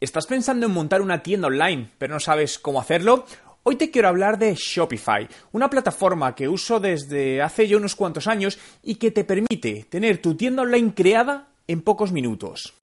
¿Estás 0.00 0.26
pensando 0.26 0.66
en 0.66 0.72
montar 0.72 1.02
una 1.02 1.22
tienda 1.22 1.48
online, 1.48 1.90
pero 1.98 2.14
no 2.14 2.20
sabes 2.20 2.58
cómo 2.58 2.80
hacerlo? 2.80 3.24
Hoy 3.62 3.76
te 3.76 3.90
quiero 3.90 4.08
hablar 4.08 4.38
de 4.38 4.54
Shopify, 4.54 5.28
una 5.52 5.68
plataforma 5.68 6.34
que 6.34 6.48
uso 6.48 6.80
desde 6.80 7.42
hace 7.42 7.68
ya 7.68 7.76
unos 7.76 7.94
cuantos 7.94 8.26
años 8.26 8.58
y 8.82 8.94
que 8.94 9.10
te 9.10 9.24
permite 9.24 9.86
tener 9.88 10.22
tu 10.22 10.34
tienda 10.34 10.62
online 10.62 10.94
creada 10.94 11.48
en 11.66 11.82
pocos 11.82 12.10
minutos. 12.10 12.74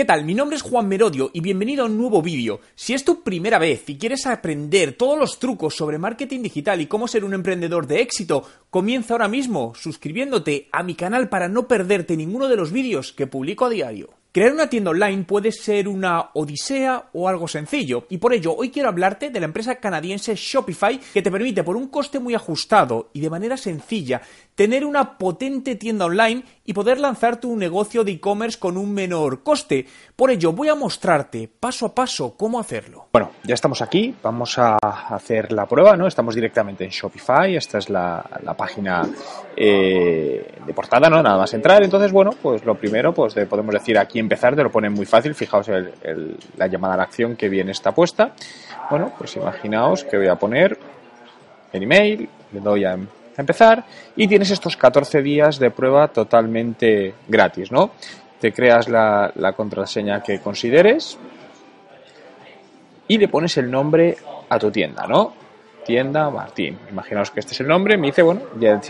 ¿Qué 0.00 0.06
tal? 0.06 0.24
Mi 0.24 0.32
nombre 0.32 0.56
es 0.56 0.62
Juan 0.62 0.88
Merodio 0.88 1.30
y 1.34 1.42
bienvenido 1.42 1.82
a 1.82 1.86
un 1.86 1.98
nuevo 1.98 2.22
vídeo. 2.22 2.60
Si 2.74 2.94
es 2.94 3.04
tu 3.04 3.22
primera 3.22 3.58
vez 3.58 3.86
y 3.86 3.98
quieres 3.98 4.26
aprender 4.26 4.94
todos 4.94 5.18
los 5.18 5.38
trucos 5.38 5.76
sobre 5.76 5.98
marketing 5.98 6.40
digital 6.40 6.80
y 6.80 6.86
cómo 6.86 7.06
ser 7.06 7.22
un 7.22 7.34
emprendedor 7.34 7.86
de 7.86 8.00
éxito, 8.00 8.42
comienza 8.70 9.12
ahora 9.12 9.28
mismo 9.28 9.74
suscribiéndote 9.74 10.70
a 10.72 10.82
mi 10.82 10.94
canal 10.94 11.28
para 11.28 11.50
no 11.50 11.68
perderte 11.68 12.16
ninguno 12.16 12.48
de 12.48 12.56
los 12.56 12.72
vídeos 12.72 13.12
que 13.12 13.26
publico 13.26 13.66
a 13.66 13.68
diario. 13.68 14.19
Crear 14.32 14.52
una 14.52 14.68
tienda 14.68 14.92
online 14.92 15.24
puede 15.24 15.50
ser 15.50 15.88
una 15.88 16.30
odisea 16.34 17.06
o 17.14 17.28
algo 17.28 17.48
sencillo, 17.48 18.06
y 18.10 18.18
por 18.18 18.32
ello 18.32 18.54
hoy 18.54 18.70
quiero 18.70 18.88
hablarte 18.88 19.30
de 19.30 19.40
la 19.40 19.46
empresa 19.46 19.74
canadiense 19.74 20.36
Shopify 20.36 21.00
que 21.12 21.20
te 21.20 21.32
permite 21.32 21.64
por 21.64 21.76
un 21.76 21.88
coste 21.88 22.20
muy 22.20 22.36
ajustado 22.36 23.10
y 23.12 23.22
de 23.22 23.28
manera 23.28 23.56
sencilla 23.56 24.22
tener 24.54 24.84
una 24.84 25.18
potente 25.18 25.74
tienda 25.74 26.04
online 26.04 26.44
y 26.64 26.74
poder 26.74 27.00
lanzar 27.00 27.40
tu 27.40 27.56
negocio 27.56 28.04
de 28.04 28.12
e-commerce 28.12 28.58
con 28.58 28.76
un 28.76 28.92
menor 28.92 29.42
coste. 29.42 29.86
Por 30.14 30.30
ello 30.30 30.52
voy 30.52 30.68
a 30.68 30.76
mostrarte 30.76 31.48
paso 31.48 31.86
a 31.86 31.94
paso 31.94 32.36
cómo 32.36 32.60
hacerlo. 32.60 33.06
Bueno, 33.12 33.32
ya 33.42 33.54
estamos 33.54 33.82
aquí, 33.82 34.14
vamos 34.22 34.58
a 34.58 34.76
hacer 34.76 35.50
la 35.50 35.66
prueba, 35.66 35.96
¿no? 35.96 36.06
Estamos 36.06 36.36
directamente 36.36 36.84
en 36.84 36.90
Shopify, 36.90 37.56
esta 37.56 37.78
es 37.78 37.90
la, 37.90 38.22
página 38.56 39.08
eh, 39.56 40.54
de 40.64 40.74
portada, 40.74 41.08
¿no? 41.10 41.20
Nada 41.20 41.38
más 41.38 41.52
entrar, 41.54 41.82
entonces 41.82 42.12
bueno, 42.12 42.30
pues 42.40 42.64
lo 42.64 42.76
primero, 42.76 43.12
pues 43.12 43.34
podemos 43.48 43.72
decir 43.72 43.98
aquí 43.98 44.19
empezar, 44.20 44.54
te 44.54 44.62
lo 44.62 44.70
ponen 44.70 44.92
muy 44.92 45.06
fácil, 45.06 45.34
fijaos 45.34 45.68
la 46.56 46.66
llamada 46.66 46.94
a 46.94 46.96
la 46.98 47.02
acción 47.04 47.36
que 47.36 47.48
viene 47.48 47.72
está 47.72 47.92
puesta. 47.92 48.32
Bueno, 48.88 49.12
pues 49.16 49.36
imaginaos 49.36 50.04
que 50.04 50.16
voy 50.16 50.28
a 50.28 50.36
poner 50.36 50.78
el 51.72 51.82
email, 51.82 52.28
le 52.52 52.60
doy 52.60 52.84
a 52.84 52.98
empezar 53.36 53.84
y 54.16 54.28
tienes 54.28 54.50
estos 54.50 54.76
14 54.76 55.22
días 55.22 55.58
de 55.58 55.70
prueba 55.70 56.08
totalmente 56.08 57.14
gratis, 57.28 57.72
¿no? 57.72 57.92
Te 58.40 58.52
creas 58.52 58.88
la, 58.88 59.32
la 59.36 59.52
contraseña 59.52 60.22
que 60.22 60.40
consideres 60.40 61.18
y 63.08 63.18
le 63.18 63.28
pones 63.28 63.56
el 63.56 63.70
nombre 63.70 64.16
a 64.48 64.58
tu 64.58 64.70
tienda, 64.70 65.06
¿no? 65.06 65.34
Tienda 65.90 66.30
Martín. 66.30 66.78
Imaginaos 66.88 67.32
que 67.32 67.40
este 67.40 67.52
es 67.52 67.60
el 67.62 67.66
nombre, 67.66 67.98
me 67.98 68.06
dice, 68.06 68.22
bueno, 68.22 68.42
ya 68.60 68.80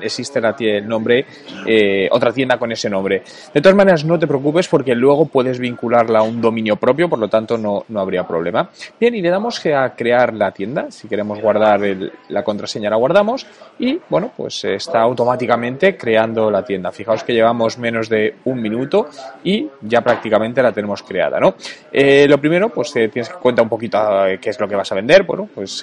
existe 0.00 0.40
la, 0.40 0.54
el 0.56 0.86
nombre, 0.86 1.26
eh, 1.66 2.08
otra 2.12 2.32
tienda 2.32 2.58
con 2.58 2.70
ese 2.70 2.88
nombre. 2.88 3.24
De 3.52 3.60
todas 3.60 3.74
maneras, 3.74 4.04
no 4.04 4.16
te 4.20 4.28
preocupes 4.28 4.68
porque 4.68 4.94
luego 4.94 5.26
puedes 5.26 5.58
vincularla 5.58 6.20
a 6.20 6.22
un 6.22 6.40
dominio 6.40 6.76
propio, 6.76 7.08
por 7.08 7.18
lo 7.18 7.26
tanto 7.26 7.58
no, 7.58 7.84
no 7.88 7.98
habría 7.98 8.24
problema. 8.24 8.70
Bien, 9.00 9.16
y 9.16 9.20
le 9.20 9.30
damos 9.30 9.66
a 9.66 9.96
crear 9.96 10.32
la 10.32 10.52
tienda. 10.52 10.92
Si 10.92 11.08
queremos 11.08 11.40
guardar 11.40 11.80
la 12.28 12.44
contraseña, 12.44 12.88
la 12.88 12.96
guardamos 12.96 13.44
y, 13.80 13.98
bueno, 14.08 14.30
pues 14.36 14.64
está 14.64 15.00
automáticamente 15.00 15.96
creando 15.96 16.52
la 16.52 16.64
tienda. 16.64 16.92
Fijaos 16.92 17.24
que 17.24 17.32
llevamos 17.32 17.78
menos 17.78 18.08
de 18.08 18.36
un 18.44 18.62
minuto 18.62 19.08
y 19.42 19.66
ya 19.80 20.02
prácticamente 20.02 20.62
la 20.62 20.70
tenemos 20.70 21.02
creada, 21.02 21.40
¿no? 21.40 21.56
Eh, 21.90 22.28
lo 22.28 22.38
primero, 22.38 22.68
pues 22.68 22.94
eh, 22.94 23.08
tienes 23.08 23.28
que 23.28 23.40
contar 23.40 23.64
un 23.64 23.68
poquito 23.68 23.98
qué 24.40 24.50
es 24.50 24.60
lo 24.60 24.68
que 24.68 24.76
vas 24.76 24.92
a 24.92 24.94
vender. 24.94 25.24
Bueno, 25.24 25.48
pues 25.52 25.82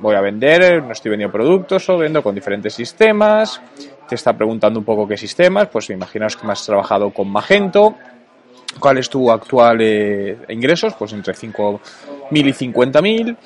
voy 0.00 0.14
a 0.14 0.20
vender, 0.20 0.82
no 0.82 0.92
estoy 0.92 1.10
vendiendo 1.10 1.32
productos 1.32 1.88
o 1.88 1.98
vendo 1.98 2.22
con 2.22 2.34
diferentes 2.34 2.74
sistemas. 2.74 3.60
Te 4.08 4.14
está 4.14 4.32
preguntando 4.32 4.78
un 4.78 4.84
poco 4.84 5.06
qué 5.06 5.16
sistemas, 5.16 5.68
pues 5.68 5.90
imaginaos 5.90 6.36
que 6.36 6.46
me 6.46 6.52
has 6.52 6.64
trabajado 6.64 7.10
con 7.10 7.28
Magento. 7.28 7.96
¿Cuál 8.78 8.98
es 8.98 9.08
tu 9.08 9.30
actual 9.30 9.78
eh, 9.80 10.38
ingresos? 10.48 10.94
Pues 10.94 11.12
entre 11.12 11.34
5.000 11.34 11.80
y 12.30 12.42
50.000. 12.42 13.36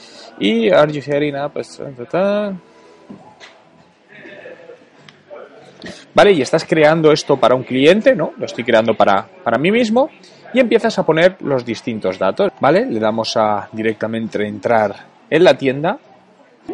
Y 0.41 0.71
Argy 0.71 1.01
pues... 1.53 1.81
Vale, 6.15 6.33
y 6.33 6.43
estás 6.43 6.65
creando 6.65 7.11
esto 7.11 7.39
para 7.39 7.55
un 7.55 7.63
cliente, 7.63 8.15
¿no? 8.15 8.35
Lo 8.37 8.45
estoy 8.45 8.65
creando 8.65 8.95
para, 8.95 9.27
para 9.43 9.59
mí 9.59 9.71
mismo. 9.71 10.11
Y 10.53 10.61
empiezas 10.61 10.99
a 10.99 11.07
poner 11.07 11.37
los 11.41 11.65
distintos 11.65 12.19
datos, 12.19 12.53
¿vale? 12.61 12.85
Le 12.85 13.01
damos 13.01 13.37
a 13.37 13.69
directamente 13.73 14.47
entrar 14.47 14.95
en 15.31 15.45
la 15.45 15.57
tienda 15.57 15.99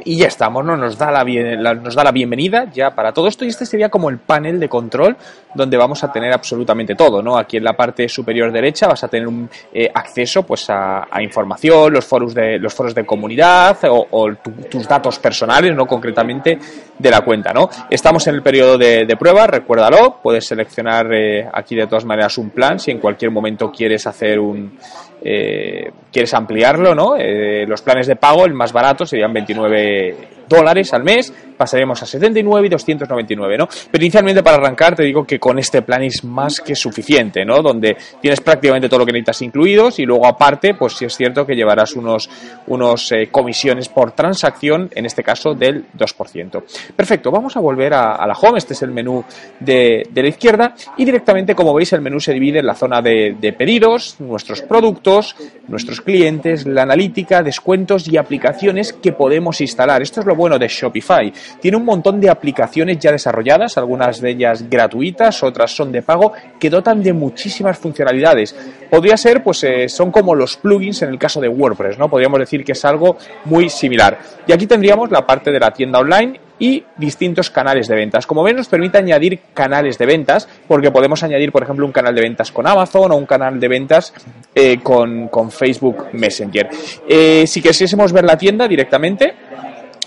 y 0.04 0.16
ya 0.16 0.26
estamos, 0.26 0.64
¿no? 0.64 0.76
Nos 0.76 0.98
da, 0.98 1.10
la, 1.10 1.74
nos 1.74 1.94
da 1.94 2.04
la 2.04 2.12
bienvenida 2.12 2.70
ya 2.72 2.90
para 2.94 3.12
todo 3.12 3.26
esto 3.26 3.44
y 3.44 3.48
este 3.48 3.64
sería 3.64 3.88
como 3.88 4.10
el 4.10 4.18
panel 4.18 4.60
de 4.60 4.68
control 4.68 5.16
donde 5.54 5.76
vamos 5.76 6.04
a 6.04 6.12
tener 6.12 6.32
absolutamente 6.32 6.94
todo, 6.94 7.22
¿no? 7.22 7.38
Aquí 7.38 7.56
en 7.56 7.64
la 7.64 7.72
parte 7.72 8.08
superior 8.08 8.52
derecha 8.52 8.86
vas 8.86 9.02
a 9.02 9.08
tener 9.08 9.26
un 9.26 9.48
eh, 9.72 9.90
acceso 9.92 10.42
pues 10.42 10.66
a, 10.68 11.06
información, 11.20 11.92
los 11.92 12.04
foros 12.04 12.34
de, 12.34 12.58
los 12.58 12.74
foros 12.74 12.94
de 12.94 13.06
comunidad 13.06 13.78
o, 13.88 14.28
tus 14.70 14.86
datos 14.86 15.18
personales, 15.18 15.74
¿no? 15.74 15.86
Concretamente 15.86 16.58
de 16.98 17.10
la 17.10 17.22
cuenta, 17.22 17.52
¿no? 17.52 17.70
Estamos 17.88 18.26
en 18.26 18.34
el 18.34 18.42
periodo 18.42 18.76
de, 18.76 19.16
prueba, 19.18 19.46
recuérdalo, 19.46 20.18
puedes 20.22 20.46
seleccionar 20.46 21.12
eh, 21.12 21.48
aquí 21.52 21.74
de 21.74 21.86
todas 21.86 22.04
maneras 22.04 22.36
un 22.38 22.50
plan 22.50 22.78
si 22.78 22.90
en 22.90 22.98
cualquier 22.98 23.30
momento 23.30 23.72
quieres 23.72 24.06
hacer 24.06 24.38
un, 24.38 24.78
eh, 25.22 25.90
quieres 26.12 26.32
ampliarlo, 26.34 26.94
¿no? 26.94 27.16
Eh, 27.16 27.64
los 27.66 27.82
planes 27.82 28.06
de 28.06 28.16
pago, 28.16 28.44
el 28.44 28.54
más 28.54 28.72
barato 28.72 29.04
serían 29.04 29.32
29 29.32 30.37
dólares 30.48 30.92
al 30.94 31.04
mes 31.04 31.32
pasaremos 31.58 32.02
a 32.02 32.06
79 32.06 32.66
y 32.66 32.70
299, 32.70 33.58
¿no? 33.58 33.68
Pero 33.90 34.04
inicialmente 34.04 34.42
para 34.42 34.56
arrancar 34.56 34.94
te 34.94 35.02
digo 35.02 35.26
que 35.26 35.38
con 35.38 35.58
este 35.58 35.82
plan 35.82 36.02
es 36.02 36.24
más 36.24 36.60
que 36.60 36.74
suficiente, 36.74 37.44
¿no? 37.44 37.60
Donde 37.60 37.96
tienes 38.22 38.40
prácticamente 38.40 38.88
todo 38.88 39.00
lo 39.00 39.06
que 39.06 39.12
necesitas 39.12 39.42
incluidos 39.42 39.98
y 39.98 40.06
luego 40.06 40.26
aparte, 40.26 40.74
pues 40.74 40.94
sí 40.94 41.04
es 41.04 41.16
cierto 41.16 41.44
que 41.44 41.54
llevarás 41.54 41.94
unos, 41.94 42.30
unos 42.68 43.12
eh, 43.12 43.28
comisiones 43.30 43.88
por 43.88 44.12
transacción, 44.12 44.88
en 44.94 45.04
este 45.04 45.22
caso 45.22 45.54
del 45.54 45.86
2%. 45.92 46.62
Perfecto, 46.94 47.30
vamos 47.30 47.56
a 47.56 47.60
volver 47.60 47.92
a, 47.92 48.26
la 48.26 48.34
home, 48.34 48.58
este 48.58 48.74
es 48.74 48.82
el 48.82 48.92
menú 48.92 49.24
de, 49.58 50.06
de, 50.08 50.22
la 50.22 50.28
izquierda 50.28 50.74
y 50.96 51.04
directamente 51.04 51.54
como 51.54 51.74
veis 51.74 51.92
el 51.92 52.00
menú 52.00 52.20
se 52.20 52.32
divide 52.32 52.60
en 52.60 52.66
la 52.66 52.74
zona 52.74 53.02
de, 53.02 53.36
de 53.40 53.52
pedidos, 53.52 54.20
nuestros 54.20 54.62
productos, 54.62 55.34
nuestros 55.66 56.00
clientes, 56.00 56.66
la 56.66 56.82
analítica, 56.82 57.42
descuentos 57.42 58.06
y 58.06 58.16
aplicaciones 58.16 58.92
que 58.92 59.12
podemos 59.12 59.60
instalar. 59.60 60.02
Esto 60.02 60.20
es 60.20 60.26
lo 60.26 60.36
bueno 60.38 60.58
de 60.58 60.68
Shopify. 60.68 61.30
Tiene 61.60 61.76
un 61.76 61.84
montón 61.84 62.18
de 62.18 62.30
aplicaciones 62.30 62.98
ya 62.98 63.12
desarrolladas, 63.12 63.76
algunas 63.76 64.22
de 64.22 64.30
ellas 64.30 64.64
gratuitas, 64.70 65.42
otras 65.42 65.70
son 65.70 65.92
de 65.92 66.00
pago, 66.00 66.32
que 66.58 66.70
dotan 66.70 67.02
de 67.02 67.12
muchísimas 67.12 67.76
funcionalidades. 67.76 68.56
Podría 68.88 69.18
ser, 69.18 69.42
pues 69.42 69.62
eh, 69.64 69.88
son 69.90 70.10
como 70.10 70.34
los 70.34 70.56
plugins 70.56 71.02
en 71.02 71.10
el 71.10 71.18
caso 71.18 71.40
de 71.42 71.48
WordPress, 71.48 71.98
¿no? 71.98 72.08
Podríamos 72.08 72.38
decir 72.38 72.64
que 72.64 72.72
es 72.72 72.84
algo 72.86 73.18
muy 73.44 73.68
similar. 73.68 74.18
Y 74.46 74.52
aquí 74.52 74.66
tendríamos 74.66 75.10
la 75.10 75.26
parte 75.26 75.52
de 75.52 75.60
la 75.60 75.72
tienda 75.72 75.98
online 75.98 76.40
y 76.58 76.84
distintos 76.96 77.50
canales 77.50 77.88
de 77.88 77.94
ventas. 77.94 78.26
Como 78.26 78.42
ven, 78.42 78.56
nos 78.56 78.68
permite 78.68 78.98
añadir 78.98 79.40
canales 79.54 79.98
de 79.98 80.06
ventas, 80.06 80.48
porque 80.66 80.90
podemos 80.90 81.22
añadir, 81.22 81.52
por 81.52 81.62
ejemplo, 81.62 81.86
un 81.86 81.92
canal 81.92 82.14
de 82.14 82.22
ventas 82.22 82.50
con 82.50 82.66
Amazon 82.66 83.12
o 83.12 83.16
un 83.16 83.26
canal 83.26 83.60
de 83.60 83.68
ventas 83.68 84.12
eh, 84.54 84.78
con, 84.82 85.28
Facebook 85.50 86.06
Messenger. 86.12 86.68
Eh, 87.08 87.44
si 87.46 87.62
quisiésemos 87.62 88.12
ver 88.12 88.24
la 88.24 88.36
tienda 88.36 88.66
directamente, 88.66 89.34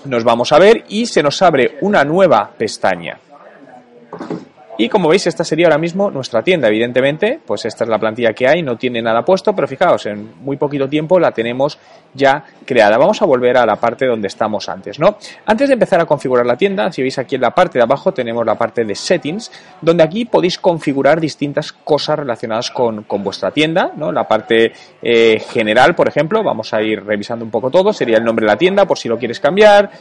nos 0.06 0.24
vamos 0.24 0.52
a 0.52 0.60
ver 0.60 0.86
y 0.90 1.06
se 1.06 1.24
nos 1.24 1.42
abre 1.42 1.78
una 1.82 2.04
nueva 2.04 2.52
pestaña. 2.58 3.18
Y 4.78 4.90
como 4.90 5.10
veis, 5.10 5.28
esta 5.28 5.44
sería 5.44 5.68
ahora 5.68 5.78
mismo 5.78 6.10
nuestra 6.10 6.42
tienda. 6.42 6.68
Evidentemente, 6.68 7.40
pues 7.46 7.66
esta 7.66 7.84
es 7.84 7.90
la 7.90 8.00
plantilla 8.00 8.34
que 8.34 8.48
hay, 8.48 8.64
no 8.64 8.78
tiene 8.78 9.02
nada 9.02 9.24
puesto, 9.24 9.54
pero 9.54 9.68
fijaos, 9.68 10.06
en 10.06 10.32
muy 10.42 10.58
poquito 10.58 10.88
tiempo 10.88 11.20
la 11.20 11.32
tenemos 11.32 11.78
ya 12.14 12.44
creada. 12.66 12.98
Vamos 12.98 13.22
a 13.22 13.26
volver 13.26 13.58
a 13.58 13.66
la 13.66 13.76
parte 13.76 14.06
donde 14.06 14.28
estamos 14.28 14.70
antes, 14.70 15.00
¿no? 15.00 15.18
Antes 15.46 15.68
de 15.68 15.74
empezar 15.74 16.00
a 16.02 16.06
configurar 16.06 16.46
la 16.46 16.56
tienda, 16.56 16.92
si 16.92 17.02
veis 17.02 17.18
aquí 17.20 17.36
en 17.36 17.42
la 17.42 17.52
parte 17.52 17.80
de 17.80 17.84
abajo 17.84 18.14
tenemos 18.14 18.46
la 18.46 18.56
parte 18.56 18.84
de 18.84 18.96
settings, 18.96 19.52
donde 19.82 20.04
aquí 20.04 20.26
podéis 20.26 20.58
configurar 20.58 21.20
distintas 21.20 21.72
cosas 21.72 22.20
relacionadas 22.20 22.72
con, 22.72 23.06
vuestra 23.22 23.52
tienda, 23.52 23.92
¿no? 23.96 24.12
La 24.12 24.28
parte 24.28 24.72
eh, 25.02 25.40
general, 25.52 25.96
por 25.96 26.08
ejemplo, 26.08 26.44
vamos 26.44 26.74
a 26.74 26.82
ir 26.82 27.04
revisando 27.04 27.46
un 27.46 27.52
poco 27.52 27.70
todo, 27.70 27.94
sería 27.94 28.18
el 28.18 28.24
nombre 28.24 28.46
de 28.46 28.52
la 28.52 28.58
tienda 28.58 28.86
por 28.86 28.98
si 28.98 29.08
lo 29.10 29.20
quieres 29.20 29.40
cambiar, 29.40 29.92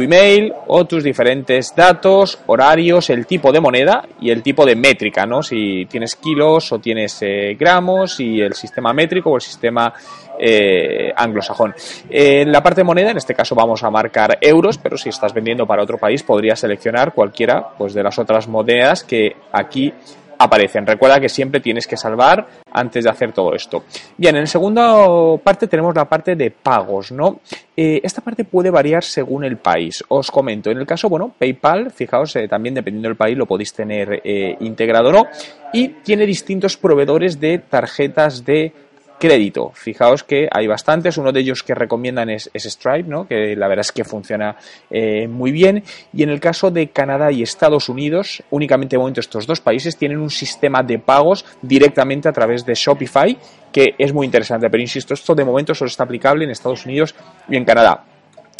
tu 0.00 0.04
email 0.04 0.54
o 0.66 0.86
tus 0.86 1.04
diferentes 1.04 1.74
datos, 1.76 2.38
horarios, 2.46 3.10
el 3.10 3.26
tipo 3.26 3.52
de 3.52 3.60
moneda 3.60 4.02
y 4.18 4.30
el 4.30 4.42
tipo 4.42 4.64
de 4.64 4.74
métrica, 4.74 5.26
¿no? 5.26 5.42
Si 5.42 5.84
tienes 5.90 6.16
kilos 6.16 6.72
o 6.72 6.78
tienes 6.78 7.18
eh, 7.20 7.54
gramos 7.58 8.18
y 8.18 8.40
el 8.40 8.54
sistema 8.54 8.94
métrico 8.94 9.30
o 9.30 9.36
el 9.36 9.42
sistema 9.42 9.92
eh, 10.38 11.12
anglosajón. 11.14 11.74
En 12.08 12.50
la 12.50 12.62
parte 12.62 12.80
de 12.80 12.84
moneda, 12.84 13.10
en 13.10 13.18
este 13.18 13.34
caso 13.34 13.54
vamos 13.54 13.82
a 13.82 13.90
marcar 13.90 14.38
euros, 14.40 14.78
pero 14.78 14.96
si 14.96 15.10
estás 15.10 15.34
vendiendo 15.34 15.66
para 15.66 15.82
otro 15.82 15.98
país 15.98 16.22
podrías 16.22 16.60
seleccionar 16.60 17.12
cualquiera 17.12 17.68
pues, 17.76 17.92
de 17.92 18.02
las 18.02 18.18
otras 18.18 18.48
monedas 18.48 19.04
que 19.04 19.36
aquí 19.52 19.92
aparecen. 20.40 20.86
Recuerda 20.86 21.20
que 21.20 21.28
siempre 21.28 21.60
tienes 21.60 21.86
que 21.86 21.96
salvar 21.96 22.46
antes 22.72 23.04
de 23.04 23.10
hacer 23.10 23.32
todo 23.32 23.54
esto. 23.54 23.84
Bien, 24.16 24.34
en 24.36 24.42
la 24.42 24.46
segunda 24.46 25.36
parte 25.44 25.66
tenemos 25.66 25.94
la 25.94 26.06
parte 26.06 26.34
de 26.34 26.50
pagos, 26.50 27.12
¿no? 27.12 27.40
Eh, 27.76 28.00
esta 28.02 28.22
parte 28.22 28.44
puede 28.44 28.70
variar 28.70 29.04
según 29.04 29.44
el 29.44 29.58
país. 29.58 30.02
Os 30.08 30.30
comento, 30.30 30.70
en 30.70 30.78
el 30.78 30.86
caso, 30.86 31.08
bueno, 31.10 31.34
PayPal, 31.38 31.90
fijaos, 31.90 32.36
eh, 32.36 32.48
también 32.48 32.74
dependiendo 32.74 33.08
del 33.08 33.16
país 33.16 33.36
lo 33.36 33.46
podéis 33.46 33.74
tener 33.74 34.22
eh, 34.24 34.56
integrado 34.60 35.10
o 35.10 35.12
no, 35.12 35.26
y 35.74 35.88
tiene 35.88 36.24
distintos 36.24 36.76
proveedores 36.76 37.38
de 37.38 37.58
tarjetas 37.58 38.44
de 38.44 38.72
crédito. 39.20 39.70
Fijaos 39.74 40.24
que 40.24 40.48
hay 40.50 40.66
bastantes, 40.66 41.16
uno 41.18 41.30
de 41.30 41.38
ellos 41.38 41.62
que 41.62 41.74
recomiendan 41.74 42.30
es, 42.30 42.50
Stripe, 42.52 43.08
¿no? 43.08 43.28
que 43.28 43.54
la 43.54 43.68
verdad 43.68 43.82
es 43.82 43.92
que 43.92 44.02
funciona 44.02 44.56
eh, 44.90 45.28
muy 45.28 45.52
bien. 45.52 45.84
Y 46.12 46.24
en 46.24 46.30
el 46.30 46.40
caso 46.40 46.72
de 46.72 46.88
Canadá 46.88 47.30
y 47.30 47.42
Estados 47.42 47.88
Unidos, 47.88 48.42
únicamente 48.50 48.96
de 48.96 48.98
momento 48.98 49.20
estos 49.20 49.46
dos 49.46 49.60
países 49.60 49.96
tienen 49.96 50.18
un 50.18 50.30
sistema 50.30 50.82
de 50.82 50.98
pagos 50.98 51.44
directamente 51.62 52.28
a 52.28 52.32
través 52.32 52.66
de 52.66 52.74
Shopify, 52.74 53.38
que 53.70 53.94
es 53.96 54.12
muy 54.12 54.26
interesante. 54.26 54.68
Pero 54.68 54.80
insisto, 54.80 55.14
esto 55.14 55.36
de 55.36 55.44
momento 55.44 55.74
solo 55.74 55.88
está 55.88 56.02
aplicable 56.02 56.44
en 56.44 56.50
Estados 56.50 56.84
Unidos 56.86 57.14
y 57.48 57.56
en 57.56 57.64
Canadá. 57.64 58.04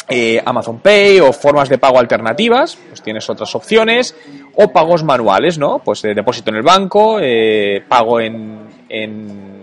Eh, 0.07 0.41
Amazon 0.45 0.79
Pay 0.79 1.19
o 1.19 1.33
formas 1.33 1.69
de 1.69 1.77
pago 1.77 1.99
alternativas, 1.99 2.77
pues 2.87 3.01
tienes 3.01 3.29
otras 3.29 3.53
opciones, 3.55 4.15
o 4.55 4.71
pagos 4.71 5.03
manuales, 5.03 5.57
¿no? 5.57 5.79
Pues 5.79 6.01
de 6.01 6.13
depósito 6.13 6.49
en 6.49 6.57
el 6.57 6.63
banco, 6.63 7.19
eh, 7.21 7.83
pago 7.87 8.19
en 8.19 8.61
en 8.91 9.60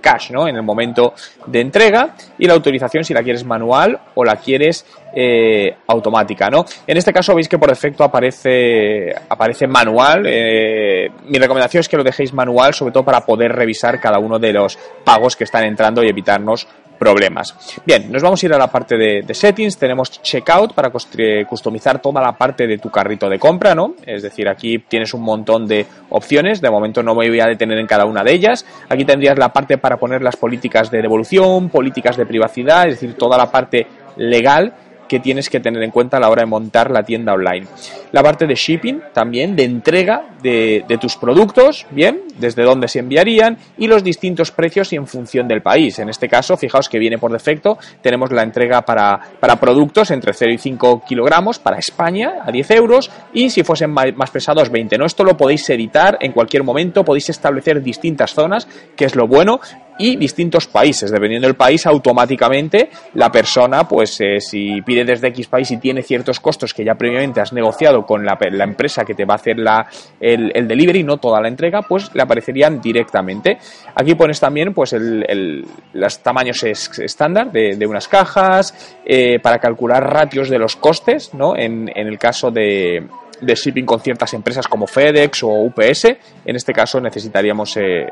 cash, 0.00 0.30
¿no? 0.30 0.48
En 0.48 0.56
el 0.56 0.62
momento 0.62 1.14
de 1.46 1.60
entrega 1.60 2.14
y 2.38 2.46
la 2.46 2.54
autorización 2.54 3.04
si 3.04 3.14
la 3.14 3.22
quieres 3.22 3.44
manual 3.44 3.98
o 4.14 4.24
la 4.24 4.36
quieres 4.36 4.84
eh, 5.14 5.76
automática, 5.86 6.50
¿no? 6.50 6.64
En 6.86 6.96
este 6.96 7.12
caso 7.12 7.34
veis 7.34 7.48
que 7.48 7.58
por 7.58 7.68
defecto 7.68 8.02
aparece, 8.02 9.14
aparece 9.28 9.66
manual. 9.66 10.24
Eh, 10.26 11.08
mi 11.26 11.38
recomendación 11.38 11.80
es 11.82 11.88
que 11.88 11.96
lo 11.96 12.02
dejéis 12.02 12.32
manual, 12.32 12.74
sobre 12.74 12.92
todo 12.92 13.04
para 13.04 13.20
poder 13.24 13.52
revisar 13.52 14.00
cada 14.00 14.18
uno 14.18 14.38
de 14.38 14.52
los 14.52 14.78
pagos 15.04 15.36
que 15.36 15.44
están 15.44 15.64
entrando 15.64 16.02
y 16.02 16.08
evitarnos 16.08 16.66
problemas. 16.98 17.54
Bien, 17.84 18.10
nos 18.10 18.22
vamos 18.22 18.42
a 18.42 18.46
ir 18.46 18.54
a 18.54 18.58
la 18.58 18.68
parte 18.68 18.96
de, 18.96 19.34
settings. 19.34 19.76
Tenemos 19.76 20.22
checkout 20.22 20.74
para 20.74 20.90
customizar 20.90 22.00
toda 22.00 22.22
la 22.22 22.32
parte 22.32 22.66
de 22.66 22.78
tu 22.78 22.90
carrito 22.90 23.28
de 23.28 23.38
compra, 23.38 23.74
¿no? 23.74 23.94
Es 24.06 24.22
decir, 24.22 24.48
aquí 24.48 24.78
tienes 24.78 25.12
un 25.14 25.22
montón 25.22 25.66
de 25.66 25.86
opciones. 26.10 26.60
De 26.60 26.70
momento 26.70 27.02
no 27.02 27.14
me 27.14 27.28
voy 27.28 27.40
a 27.40 27.46
detener 27.46 27.78
en 27.78 27.86
cada 27.86 28.04
una 28.04 28.22
de 28.22 28.32
ellas. 28.32 28.64
Aquí 28.88 29.04
tendrías 29.04 29.38
la 29.38 29.52
parte 29.52 29.78
para 29.78 29.96
poner 29.96 30.22
las 30.22 30.36
políticas 30.36 30.90
de 30.90 31.02
devolución, 31.02 31.68
políticas 31.68 32.16
de 32.16 32.26
privacidad, 32.26 32.88
es 32.88 33.00
decir, 33.00 33.14
toda 33.14 33.36
la 33.36 33.50
parte 33.50 33.86
legal 34.16 34.72
que 35.14 35.20
tienes 35.20 35.48
que 35.48 35.60
tener 35.60 35.80
en 35.84 35.92
cuenta 35.92 36.16
a 36.16 36.20
la 36.20 36.28
hora 36.28 36.42
de 36.42 36.46
montar 36.46 36.90
la 36.90 37.04
tienda 37.04 37.34
online. 37.34 37.68
La 38.10 38.20
parte 38.20 38.48
de 38.48 38.56
shipping 38.56 39.00
también, 39.12 39.54
de 39.54 39.62
entrega 39.62 40.24
de, 40.42 40.84
tus 41.00 41.16
productos, 41.16 41.86
bien, 41.92 42.22
desde 42.40 42.64
dónde 42.64 42.88
se 42.88 42.98
enviarían 42.98 43.56
y 43.78 43.86
los 43.86 44.02
distintos 44.02 44.50
precios 44.50 44.92
y 44.92 44.96
en 44.96 45.06
función 45.06 45.46
del 45.46 45.62
país. 45.62 46.00
En 46.00 46.08
este 46.08 46.28
caso, 46.28 46.56
fijaos 46.56 46.88
que 46.88 46.98
viene 46.98 47.16
por 47.16 47.30
defecto, 47.30 47.78
tenemos 48.02 48.32
la 48.32 48.42
entrega 48.42 48.82
para, 48.82 49.20
para 49.38 49.54
productos 49.54 50.10
entre 50.10 50.32
0 50.32 50.52
y 50.52 50.58
5 50.58 51.04
kilogramos 51.06 51.60
para 51.60 51.78
España 51.78 52.38
a 52.44 52.50
10 52.50 52.72
euros 52.72 53.08
y 53.32 53.50
si 53.50 53.62
fuesen 53.62 53.92
más 53.92 54.30
pesados 54.32 54.68
20. 54.68 54.98
¿no? 54.98 55.06
Esto 55.06 55.22
lo 55.22 55.36
podéis 55.36 55.70
editar 55.70 56.18
en 56.20 56.32
cualquier 56.32 56.64
momento, 56.64 57.04
podéis 57.04 57.30
establecer 57.30 57.80
distintas 57.84 58.34
zonas, 58.34 58.66
que 58.96 59.04
es 59.04 59.14
lo 59.14 59.28
bueno, 59.28 59.60
y 59.98 60.16
distintos 60.16 60.66
países. 60.66 61.10
Dependiendo 61.10 61.46
del 61.46 61.56
país, 61.56 61.86
automáticamente 61.86 62.90
la 63.14 63.30
persona, 63.30 63.86
pues 63.86 64.20
eh, 64.20 64.40
si 64.40 64.82
pide 64.82 65.04
desde 65.04 65.28
X 65.28 65.46
país 65.48 65.70
y 65.70 65.78
tiene 65.78 66.02
ciertos 66.02 66.40
costos 66.40 66.74
que 66.74 66.84
ya 66.84 66.94
previamente 66.94 67.40
has 67.40 67.52
negociado 67.52 68.04
con 68.04 68.24
la, 68.24 68.36
empresa 68.64 69.04
que 69.04 69.14
te 69.14 69.24
va 69.24 69.34
a 69.34 69.36
hacer 69.36 69.58
la, 69.58 69.86
el, 70.20 70.66
delivery, 70.66 71.02
no 71.02 71.18
toda 71.18 71.40
la 71.40 71.48
entrega, 71.48 71.82
pues 71.82 72.14
le 72.14 72.22
aparecerían 72.22 72.80
directamente. 72.80 73.58
Aquí 73.94 74.14
pones 74.14 74.40
también 74.40 74.72
pues 74.74 74.92
el, 74.92 75.64
los 75.92 76.22
tamaños 76.22 76.62
estándar 76.62 77.52
de, 77.52 77.84
unas 77.86 78.08
cajas 78.08 78.96
eh, 79.04 79.38
para 79.40 79.58
calcular 79.58 80.02
ratios 80.02 80.48
de 80.48 80.58
los 80.58 80.76
costes, 80.76 81.34
¿no? 81.34 81.54
En, 81.56 81.90
en 81.94 82.06
el 82.06 82.18
caso 82.18 82.50
de, 82.50 83.06
de 83.40 83.54
shipping 83.54 83.84
con 83.84 84.00
ciertas 84.00 84.32
empresas 84.34 84.66
como 84.66 84.86
FedEx 84.86 85.42
o 85.42 85.48
UPS. 85.48 86.04
En 86.44 86.56
este 86.56 86.72
caso 86.72 87.00
necesitaríamos 87.00 87.76
eh, 87.76 88.06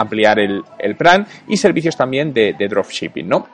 ampliar 0.00 0.38
el, 0.38 0.64
plan 0.96 1.26
y 1.48 1.56
servicios 1.56 1.96
también 1.96 2.32
de, 2.32 2.54
de 2.58 2.68
dropshipping, 2.68 3.28
¿no? 3.28 3.46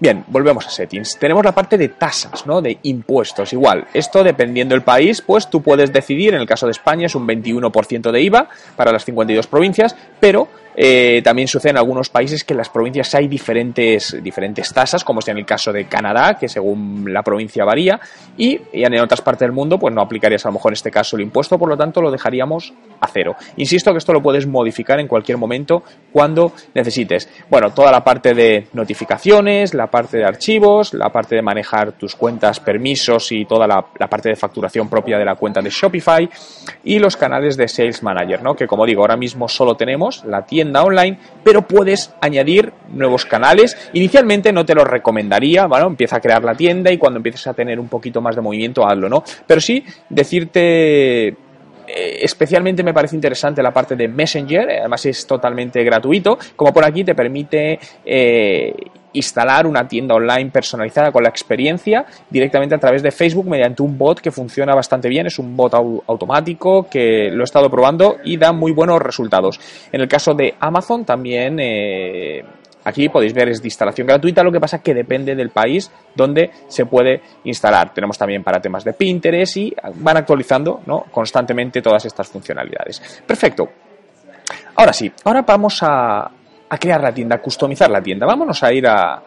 Bien, 0.00 0.24
volvemos 0.28 0.64
a 0.64 0.70
settings. 0.70 1.18
Tenemos 1.18 1.44
la 1.44 1.52
parte 1.52 1.76
de 1.76 1.88
tasas, 1.88 2.46
¿no? 2.46 2.62
De 2.62 2.78
impuestos. 2.84 3.52
Igual, 3.52 3.88
esto 3.92 4.22
dependiendo 4.22 4.76
del 4.76 4.82
país, 4.82 5.20
pues 5.20 5.50
tú 5.50 5.60
puedes 5.60 5.92
decidir, 5.92 6.34
en 6.34 6.40
el 6.40 6.46
caso 6.46 6.66
de 6.66 6.72
España 6.72 7.06
es 7.06 7.16
un 7.16 7.26
21% 7.26 8.12
de 8.12 8.22
IVA 8.22 8.48
para 8.76 8.92
las 8.92 9.04
52 9.04 9.48
provincias, 9.48 9.96
pero 10.20 10.48
eh, 10.80 11.22
también 11.24 11.48
sucede 11.48 11.70
en 11.70 11.78
algunos 11.78 12.08
países 12.08 12.44
que 12.44 12.52
en 12.52 12.58
las 12.58 12.68
provincias 12.68 13.12
hay 13.16 13.26
diferentes, 13.26 14.16
diferentes 14.22 14.72
tasas, 14.72 15.02
como 15.02 15.18
es 15.18 15.26
en 15.26 15.38
el 15.38 15.44
caso 15.44 15.72
de 15.72 15.86
Canadá, 15.86 16.38
que 16.38 16.48
según 16.48 17.12
la 17.12 17.24
provincia 17.24 17.64
varía, 17.64 17.98
y, 18.36 18.60
en 18.72 19.00
otras 19.00 19.20
partes 19.20 19.40
del 19.40 19.50
mundo, 19.50 19.76
pues 19.76 19.92
no 19.92 20.00
aplicarías 20.00 20.46
a 20.46 20.50
lo 20.50 20.52
mejor 20.52 20.70
en 20.70 20.74
este 20.74 20.92
caso 20.92 21.16
el 21.16 21.22
impuesto, 21.22 21.58
por 21.58 21.68
lo 21.68 21.76
tanto 21.76 22.00
lo 22.00 22.12
dejaríamos 22.12 22.72
a 23.00 23.08
cero. 23.08 23.34
Insisto 23.56 23.90
que 23.90 23.98
esto 23.98 24.12
lo 24.12 24.22
puedes 24.22 24.46
modificar 24.46 25.00
en 25.00 25.08
cualquier 25.08 25.36
momento 25.36 25.82
cuando 26.12 26.52
necesites. 26.74 27.28
Bueno, 27.50 27.72
toda 27.72 27.90
la 27.90 28.04
parte 28.04 28.32
de 28.32 28.68
notificaciones, 28.72 29.74
la 29.74 29.87
parte 29.88 30.18
de 30.18 30.24
archivos, 30.24 30.94
la 30.94 31.10
parte 31.10 31.34
de 31.34 31.42
manejar 31.42 31.92
tus 31.92 32.14
cuentas, 32.14 32.60
permisos 32.60 33.32
y 33.32 33.44
toda 33.44 33.66
la, 33.66 33.82
parte 33.82 34.28
de 34.28 34.36
facturación 34.36 34.88
propia 34.88 35.18
de 35.18 35.24
la 35.24 35.34
cuenta 35.34 35.60
de 35.60 35.70
Shopify 35.70 36.28
y 36.84 36.98
los 36.98 37.16
canales 37.16 37.56
de 37.56 37.68
Sales 37.68 38.02
Manager, 38.02 38.42
¿no? 38.42 38.54
Que 38.54 38.66
como 38.66 38.86
digo, 38.86 39.02
ahora 39.02 39.16
mismo 39.16 39.48
solo 39.48 39.74
tenemos 39.76 40.24
la 40.24 40.44
tienda 40.46 40.82
online, 40.82 41.18
pero 41.44 41.62
puedes 41.62 42.14
añadir 42.20 42.72
nuevos 42.90 43.24
canales. 43.24 43.76
Inicialmente 43.92 44.52
no 44.52 44.64
te 44.64 44.74
lo 44.74 44.84
recomendaría, 44.84 45.66
bueno, 45.66 45.86
empieza 45.86 46.16
a 46.16 46.20
crear 46.20 46.44
la 46.44 46.54
tienda 46.54 46.92
y 46.92 46.98
cuando 46.98 47.18
empieces 47.18 47.46
a 47.46 47.54
tener 47.54 47.80
un 47.80 47.88
poquito 47.88 48.20
más 48.20 48.36
de 48.36 48.42
movimiento, 48.42 48.86
hazlo, 48.86 49.08
¿no? 49.08 49.22
Pero 49.46 49.60
sí 49.60 49.84
decirte 50.08 51.36
especialmente 51.94 52.82
me 52.82 52.94
parece 52.94 53.16
interesante 53.16 53.62
la 53.62 53.72
parte 53.72 53.96
de 53.96 54.08
Messenger, 54.08 54.70
además 54.80 55.04
es 55.06 55.26
totalmente 55.26 55.82
gratuito, 55.84 56.38
como 56.56 56.72
por 56.72 56.84
aquí 56.84 57.04
te 57.04 57.14
permite 57.14 57.78
eh, 58.04 58.74
instalar 59.12 59.66
una 59.66 59.86
tienda 59.86 60.14
online 60.14 60.50
personalizada 60.50 61.12
con 61.12 61.22
la 61.22 61.28
experiencia 61.28 62.04
directamente 62.30 62.74
a 62.74 62.78
través 62.78 63.02
de 63.02 63.10
Facebook 63.10 63.46
mediante 63.46 63.82
un 63.82 63.96
bot 63.96 64.20
que 64.20 64.30
funciona 64.30 64.74
bastante 64.74 65.08
bien, 65.08 65.26
es 65.26 65.38
un 65.38 65.56
bot 65.56 65.74
automático 65.74 66.88
que 66.88 67.30
lo 67.30 67.42
he 67.42 67.44
estado 67.44 67.70
probando 67.70 68.16
y 68.24 68.36
da 68.36 68.52
muy 68.52 68.72
buenos 68.72 69.00
resultados. 69.00 69.60
En 69.92 70.00
el 70.00 70.08
caso 70.08 70.34
de 70.34 70.54
Amazon 70.60 71.04
también 71.04 71.58
eh, 71.60 72.44
Aquí 72.88 73.10
podéis 73.10 73.34
ver 73.34 73.50
es 73.50 73.60
de 73.60 73.68
instalación 73.68 74.06
gratuita, 74.06 74.42
lo 74.42 74.50
que 74.50 74.60
pasa 74.60 74.78
que 74.80 74.94
depende 74.94 75.34
del 75.34 75.50
país 75.50 75.90
donde 76.14 76.50
se 76.68 76.86
puede 76.86 77.20
instalar. 77.44 77.92
Tenemos 77.92 78.16
también 78.16 78.42
para 78.42 78.62
temas 78.62 78.82
de 78.82 78.94
Pinterest 78.94 79.56
y 79.58 79.74
van 79.96 80.16
actualizando 80.16 80.80
constantemente 81.10 81.82
todas 81.82 82.06
estas 82.06 82.28
funcionalidades. 82.28 83.22
Perfecto. 83.26 83.68
Ahora 84.76 84.94
sí, 84.94 85.12
ahora 85.24 85.42
vamos 85.42 85.82
a, 85.82 86.30
a 86.68 86.78
crear 86.78 87.02
la 87.02 87.12
tienda, 87.12 87.36
a 87.36 87.42
customizar 87.42 87.90
la 87.90 88.00
tienda. 88.00 88.26
Vámonos 88.26 88.62
a 88.62 88.72
ir 88.72 88.86
a, 88.86 89.22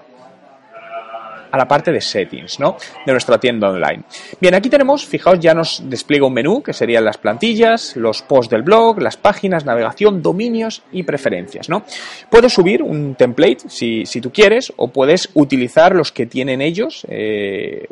a 1.52 1.58
la 1.58 1.68
parte 1.68 1.92
de 1.92 2.02
settings, 2.02 2.60
¿no? 2.60 2.78
De 3.06 3.12
nuestra 3.12 3.40
tienda 3.40 3.70
online. 3.70 4.04
Bien, 4.40 4.56
aquí 4.56 4.70
tenemos, 4.70 5.06
fijaos, 5.06 5.40
ya 5.40 5.54
nos 5.54 5.82
despliega 5.86 6.26
un 6.26 6.34
menú 6.34 6.64
que 6.64 6.74
serían 6.74 7.06
las 7.06 7.18
plantillas, 7.18 7.96
los 7.96 8.22
posts 8.22 8.50
del 8.50 8.64
blog, 8.64 9.02
las 9.02 9.18
páginas, 9.18 9.66
navegación, 9.66 10.22
dominios 10.22 10.84
y 10.92 11.04
preferencias, 11.04 11.70
¿no? 11.70 11.84
Puedes 12.30 12.54
subir 12.54 12.82
un 12.82 13.16
template 13.16 13.70
si, 13.70 14.06
si 14.06 14.22
tú 14.22 14.32
quieres 14.32 14.74
o 14.78 14.88
puedes 14.88 15.30
utilizar 15.34 15.96
los 15.96 16.12
que 16.12 16.26
tienen 16.26 16.62
ellos. 16.62 17.06
Eh, 17.10 17.88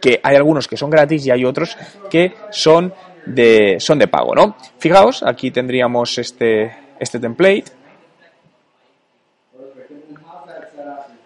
que 0.00 0.20
hay 0.22 0.36
algunos 0.36 0.68
que 0.68 0.76
son 0.76 0.90
gratis 0.90 1.26
y 1.26 1.30
hay 1.30 1.44
otros 1.44 1.76
que 2.10 2.34
son 2.50 2.92
de, 3.26 3.76
son 3.80 3.98
de 3.98 4.08
pago, 4.08 4.34
¿no? 4.34 4.56
Fijaos, 4.78 5.22
aquí 5.22 5.50
tendríamos 5.50 6.18
este, 6.18 6.72
este 7.00 7.18
template 7.18 7.64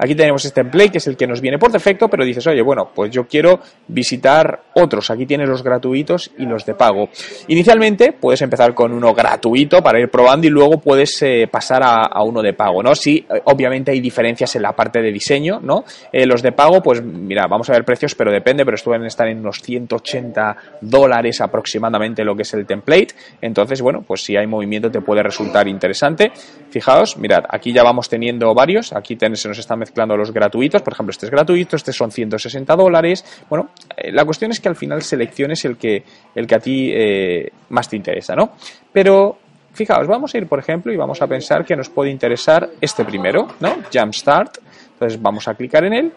Aquí 0.03 0.15
tenemos 0.15 0.43
este 0.47 0.63
template 0.63 0.93
que 0.93 0.99
es 0.99 1.07
el 1.07 1.17
que 1.17 1.27
nos 1.27 1.43
viene 1.43 1.59
por 1.59 1.71
defecto, 1.71 2.09
pero 2.09 2.25
dices, 2.25 2.47
oye, 2.47 2.63
bueno, 2.63 2.91
pues 2.95 3.11
yo 3.11 3.29
quiero 3.29 3.61
visitar 3.87 4.63
otros. 4.75 5.11
Aquí 5.11 5.27
tienes 5.27 5.47
los 5.47 5.63
gratuitos 5.63 6.31
y 6.39 6.47
los 6.47 6.65
de 6.65 6.75
pago. 6.75 7.11
Inicialmente 7.49 8.13
puedes 8.13 8.41
empezar 8.41 8.73
con 8.75 8.93
uno 8.93 9.13
gratuito 9.13 9.83
para 9.83 10.01
ir 10.01 10.09
probando 10.09 10.47
y 10.47 10.51
luego 10.51 10.81
puedes 10.81 11.21
eh, 11.21 11.49
pasar 11.51 11.83
a, 11.85 12.23
uno 12.23 12.41
de 12.41 12.55
pago, 12.55 12.83
¿no? 12.83 12.95
Sí, 12.95 13.27
eh, 13.29 13.43
obviamente 13.45 13.91
hay 13.91 14.01
diferencias 14.01 14.57
en 14.57 14.63
la 14.63 14.73
parte 14.73 15.03
de 15.03 15.13
diseño, 15.13 15.61
¿no? 15.63 15.85
Eh, 16.11 16.25
los 16.25 16.41
de 16.41 16.53
pago, 16.53 16.83
pues 16.83 17.03
mira, 17.03 17.47
vamos 17.47 17.69
a 17.69 17.73
ver 17.73 17.85
precios, 17.85 18.15
pero 18.15 18.33
depende, 18.33 18.65
pero 18.65 18.77
estuven 18.77 19.05
estar 19.05 19.29
en 19.29 19.41
unos 19.41 19.61
180 19.61 20.57
dólares 20.81 21.43
aproximadamente 21.43 22.25
lo 22.25 22.35
que 22.35 22.43
es 22.43 22.55
el 22.55 22.65
template. 22.65 23.09
Entonces, 23.43 23.83
bueno, 23.83 24.03
pues 24.07 24.23
si 24.23 24.37
hay 24.37 24.47
movimiento 24.47 24.91
te 24.91 25.03
puede 25.03 25.23
resultar 25.23 25.69
interesante. 25.69 26.33
Fijaos, 26.71 27.19
mirad, 27.19 27.45
aquí 27.51 27.73
ya 27.73 27.83
vamos 27.83 28.09
teniendo 28.09 28.55
varios. 28.55 28.95
Aquí 28.95 29.19
se 29.21 29.49
nos 29.49 29.59
están 29.59 29.79
mezclando 29.91 30.17
los 30.17 30.33
gratuitos. 30.33 30.83
Por 30.83 30.93
ejemplo, 30.93 31.11
este 31.11 31.27
es 31.27 31.33
gratuito, 31.33 31.77
este 31.77 31.93
son 31.93 32.11
160 32.13 32.77
dólares. 32.77 33.25
Bueno, 33.49 33.71
eh, 33.97 34.13
la 34.13 34.25
cuestión 34.25 34.53
es 34.53 34.61
que 34.61 34.69
al 34.69 34.77
final 34.77 35.03
selecciones 35.03 35.65
el 35.65 35.77
que, 35.77 36.05
el 36.35 36.47
que 36.47 36.55
a 36.55 36.61
ti 36.61 36.91
eh, 36.93 37.51
más 37.71 37.89
te 37.89 37.97
interesa, 37.97 38.37
¿no? 38.37 38.53
Pero 38.93 39.39
fijaos, 39.73 40.07
vamos 40.07 40.35
a 40.35 40.39
ir, 40.39 40.47
por 40.47 40.61
ejemplo, 40.61 40.93
y 40.93 40.97
vamos 40.97 41.21
a 41.21 41.27
pensar 41.27 41.65
que 41.65 41.75
nos 41.75 41.89
puede 41.89 42.11
interesar 42.11 42.69
este 42.81 43.05
primero, 43.05 43.49
¿no? 43.59 43.79
Jumpstart. 43.93 44.59
Entonces 44.93 45.21
vamos 45.21 45.49
a 45.49 45.55
clicar 45.55 45.85
en 45.85 45.95
él 45.95 46.13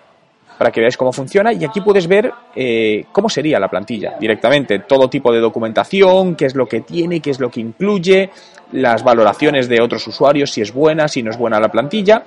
para 0.58 0.72
que 0.72 0.82
veáis 0.82 0.98
cómo 0.98 1.12
funciona 1.12 1.52
y 1.52 1.66
aquí 1.66 1.82
puedes 1.82 2.08
ver 2.08 2.32
eh, 2.56 3.06
cómo 3.12 3.28
sería 3.28 3.60
la 3.60 3.70
plantilla 3.70 4.16
directamente, 4.20 4.80
todo 4.80 5.10
tipo 5.10 5.32
de 5.32 5.40
documentación, 5.40 6.36
qué 6.36 6.46
es 6.46 6.56
lo 6.56 6.68
que 6.68 6.82
tiene, 6.82 7.22
qué 7.22 7.32
es 7.32 7.40
lo 7.40 7.50
que 7.50 7.60
incluye, 7.60 8.30
las 8.72 9.04
valoraciones 9.04 9.68
de 9.68 9.82
otros 9.82 10.06
usuarios, 10.08 10.52
si 10.52 10.62
es 10.62 10.72
buena, 10.72 11.08
si 11.08 11.24
no 11.24 11.32
es 11.32 11.38
buena 11.38 11.60
la 11.60 11.70
plantilla 11.70 12.24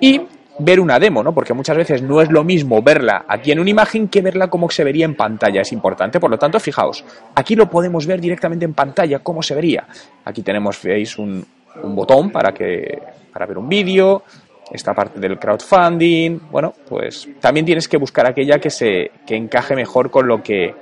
y 0.00 0.20
ver 0.58 0.80
una 0.80 0.98
demo, 0.98 1.22
¿no? 1.22 1.32
Porque 1.32 1.54
muchas 1.54 1.76
veces 1.76 2.02
no 2.02 2.20
es 2.20 2.30
lo 2.30 2.44
mismo 2.44 2.82
verla 2.82 3.24
aquí 3.28 3.52
en 3.52 3.60
una 3.60 3.70
imagen 3.70 4.08
que 4.08 4.22
verla 4.22 4.48
como 4.48 4.68
se 4.70 4.84
vería 4.84 5.04
en 5.04 5.14
pantalla, 5.14 5.60
es 5.62 5.72
importante. 5.72 6.18
Por 6.20 6.30
lo 6.30 6.38
tanto, 6.38 6.58
fijaos, 6.58 7.04
aquí 7.34 7.54
lo 7.54 7.70
podemos 7.70 8.06
ver 8.06 8.20
directamente 8.20 8.64
en 8.64 8.74
pantalla, 8.74 9.20
cómo 9.20 9.42
se 9.42 9.54
vería. 9.54 9.86
Aquí 10.24 10.42
tenemos, 10.42 10.82
veis, 10.82 11.18
un, 11.18 11.44
botón 11.84 12.30
para, 12.30 12.52
que, 12.52 13.00
para 13.32 13.46
ver 13.46 13.58
un 13.58 13.68
vídeo, 13.68 14.24
esta 14.72 14.94
parte 14.94 15.20
del 15.20 15.38
crowdfunding, 15.38 16.40
bueno, 16.50 16.74
pues 16.88 17.28
también 17.40 17.64
tienes 17.64 17.88
que 17.88 17.96
buscar 17.96 18.26
aquella 18.26 18.58
que 18.58 18.70
se 18.70 19.12
que 19.26 19.36
encaje 19.36 19.74
mejor 19.74 20.10
con 20.10 20.26
lo 20.26 20.42
que 20.42 20.74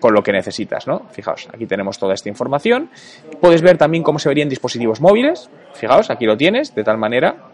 con 0.00 0.12
lo 0.12 0.22
que 0.22 0.32
necesitas, 0.32 0.86
¿no? 0.86 1.06
Fijaos, 1.10 1.48
aquí 1.52 1.66
tenemos 1.66 1.98
toda 1.98 2.12
esta 2.12 2.28
información. 2.28 2.90
Puedes 3.40 3.62
ver 3.62 3.78
también 3.78 4.02
cómo 4.02 4.18
se 4.18 4.28
verían 4.28 4.50
dispositivos 4.50 5.00
móviles. 5.00 5.48
Fijaos, 5.72 6.10
aquí 6.10 6.26
lo 6.26 6.36
tienes, 6.36 6.74
de 6.74 6.84
tal 6.84 6.98
manera 6.98 7.53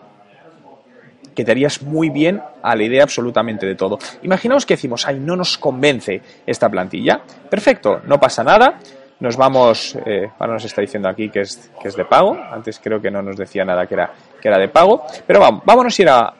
que 1.34 1.44
te 1.44 1.50
harías 1.50 1.82
muy 1.82 2.10
bien 2.10 2.42
a 2.62 2.76
la 2.76 2.82
idea 2.84 3.02
absolutamente 3.02 3.66
de 3.66 3.74
todo. 3.74 3.98
Imaginaos 4.22 4.66
que 4.66 4.74
decimos, 4.74 5.06
ay, 5.06 5.18
no 5.20 5.36
nos 5.36 5.58
convence 5.58 6.20
esta 6.46 6.68
plantilla. 6.68 7.20
Perfecto, 7.48 8.00
no 8.06 8.18
pasa 8.18 8.42
nada. 8.44 8.78
Nos 9.20 9.36
vamos, 9.36 9.96
eh, 10.06 10.30
ahora 10.38 10.54
nos 10.54 10.64
está 10.64 10.80
diciendo 10.80 11.08
aquí 11.08 11.28
que 11.28 11.40
es, 11.40 11.70
que 11.80 11.88
es 11.88 11.96
de 11.96 12.04
pago. 12.04 12.36
Antes 12.50 12.80
creo 12.82 13.00
que 13.00 13.10
no 13.10 13.20
nos 13.20 13.36
decía 13.36 13.64
nada 13.64 13.86
que 13.86 13.94
era, 13.94 14.10
que 14.40 14.48
era 14.48 14.58
de 14.58 14.68
pago. 14.68 15.04
Pero 15.26 15.40
vamos, 15.40 15.62
vámonos 15.64 15.98
a 15.98 16.02
ir 16.02 16.08
a, 16.08 16.34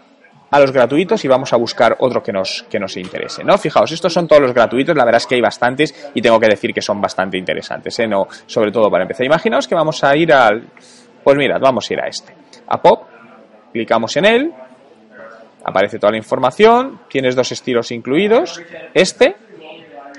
a 0.51 0.61
los 0.61 0.73
gratuitos 0.73 1.25
y 1.25 1.29
vamos 1.29 1.53
a 1.53 1.57
buscar 1.57 1.97
otro 2.01 2.23
que 2.23 2.33
nos, 2.33 2.65
que 2.69 2.79
nos 2.81 2.97
interese, 2.97 3.45
¿no? 3.45 3.57
Fijaos, 3.57 3.93
estos 3.93 4.13
son 4.13 4.27
todos 4.27 4.43
los 4.43 4.53
gratuitos, 4.53 4.97
la 4.97 5.05
verdad 5.05 5.19
es 5.19 5.27
que 5.27 5.37
hay 5.37 5.41
bastantes 5.41 6.11
y 6.15 6.21
tengo 6.21 6.41
que 6.41 6.49
decir 6.49 6.75
que 6.75 6.83
son 6.83 7.01
bastante 7.01 7.39
interesantes, 7.39 7.99
¿eh? 8.01 8.07
No, 8.07 8.27
sobre 8.47 8.73
todo 8.73 8.91
para 8.91 9.05
empezar. 9.05 9.25
Imaginaos 9.25 9.69
que 9.69 9.75
vamos 9.75 10.03
a 10.03 10.17
ir 10.17 10.33
al, 10.33 10.65
pues 11.23 11.37
mirad, 11.37 11.61
vamos 11.61 11.89
a 11.89 11.93
ir 11.93 12.01
a 12.01 12.09
este, 12.09 12.35
a 12.67 12.81
Pop, 12.83 13.05
clicamos 13.73 14.17
en 14.17 14.25
él, 14.25 14.53
aparece 15.65 15.99
toda 15.99 16.13
la 16.13 16.19
información, 16.19 17.01
tienes 17.09 17.37
dos 17.37 17.53
estilos 17.53 17.91
incluidos, 17.91 18.61
este, 18.95 19.37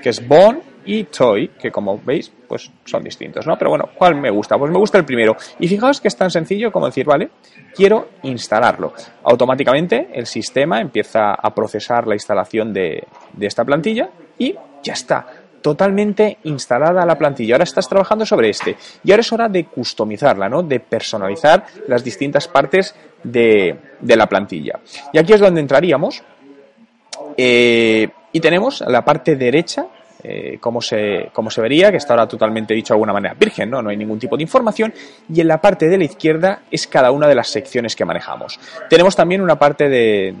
que 0.02 0.08
es 0.08 0.26
Bone, 0.26 0.72
y 0.84 1.04
Toy, 1.04 1.48
que 1.48 1.70
como 1.70 2.00
veis, 2.04 2.32
pues 2.48 2.70
son 2.84 3.02
distintos, 3.02 3.46
¿no? 3.46 3.56
Pero 3.56 3.70
bueno, 3.70 3.90
¿cuál 3.96 4.16
me 4.16 4.30
gusta? 4.30 4.58
Pues 4.58 4.70
me 4.70 4.78
gusta 4.78 4.98
el 4.98 5.04
primero. 5.04 5.36
Y 5.58 5.68
fijaos 5.68 6.00
que 6.00 6.08
es 6.08 6.16
tan 6.16 6.30
sencillo 6.30 6.72
como 6.72 6.86
decir, 6.86 7.06
vale, 7.06 7.30
quiero 7.74 8.08
instalarlo. 8.22 8.92
Automáticamente 9.24 10.08
el 10.12 10.26
sistema 10.26 10.80
empieza 10.80 11.34
a 11.34 11.54
procesar 11.54 12.06
la 12.06 12.14
instalación 12.14 12.72
de, 12.72 13.04
de 13.32 13.46
esta 13.46 13.64
plantilla 13.64 14.10
y 14.38 14.54
ya 14.82 14.92
está 14.94 15.26
totalmente 15.62 16.38
instalada 16.44 17.06
la 17.06 17.16
plantilla. 17.16 17.54
Ahora 17.54 17.64
estás 17.64 17.88
trabajando 17.88 18.26
sobre 18.26 18.50
este. 18.50 18.76
Y 19.04 19.10
ahora 19.10 19.20
es 19.20 19.32
hora 19.32 19.48
de 19.48 19.64
customizarla, 19.64 20.48
¿no? 20.48 20.62
De 20.62 20.80
personalizar 20.80 21.64
las 21.88 22.04
distintas 22.04 22.48
partes 22.48 22.94
de, 23.22 23.78
la 24.02 24.26
plantilla. 24.26 24.80
Y 25.12 25.18
aquí 25.18 25.32
es 25.32 25.40
donde 25.40 25.60
entraríamos. 25.60 26.22
Eh, 27.36 28.08
y 28.32 28.40
tenemos 28.40 28.82
la 28.86 29.04
parte 29.04 29.36
derecha, 29.36 29.86
eh, 30.22 30.58
como, 30.60 30.80
se, 30.80 31.30
como 31.32 31.50
se 31.50 31.60
vería, 31.60 31.90
que 31.90 31.98
está 31.98 32.14
ahora 32.14 32.28
totalmente 32.28 32.74
dicho 32.74 32.94
de 32.94 32.96
alguna 32.96 33.12
manera 33.12 33.34
virgen, 33.34 33.70
¿no? 33.70 33.82
no 33.82 33.90
hay 33.90 33.96
ningún 33.96 34.18
tipo 34.18 34.36
de 34.36 34.42
información, 34.42 34.92
y 35.32 35.40
en 35.40 35.48
la 35.48 35.60
parte 35.60 35.88
de 35.88 35.98
la 35.98 36.04
izquierda 36.04 36.62
es 36.70 36.86
cada 36.86 37.10
una 37.10 37.26
de 37.28 37.34
las 37.34 37.48
secciones 37.48 37.94
que 37.94 38.04
manejamos. 38.04 38.58
Tenemos 38.88 39.16
también 39.16 39.42
una 39.42 39.58
parte 39.58 39.88
de 39.88 40.34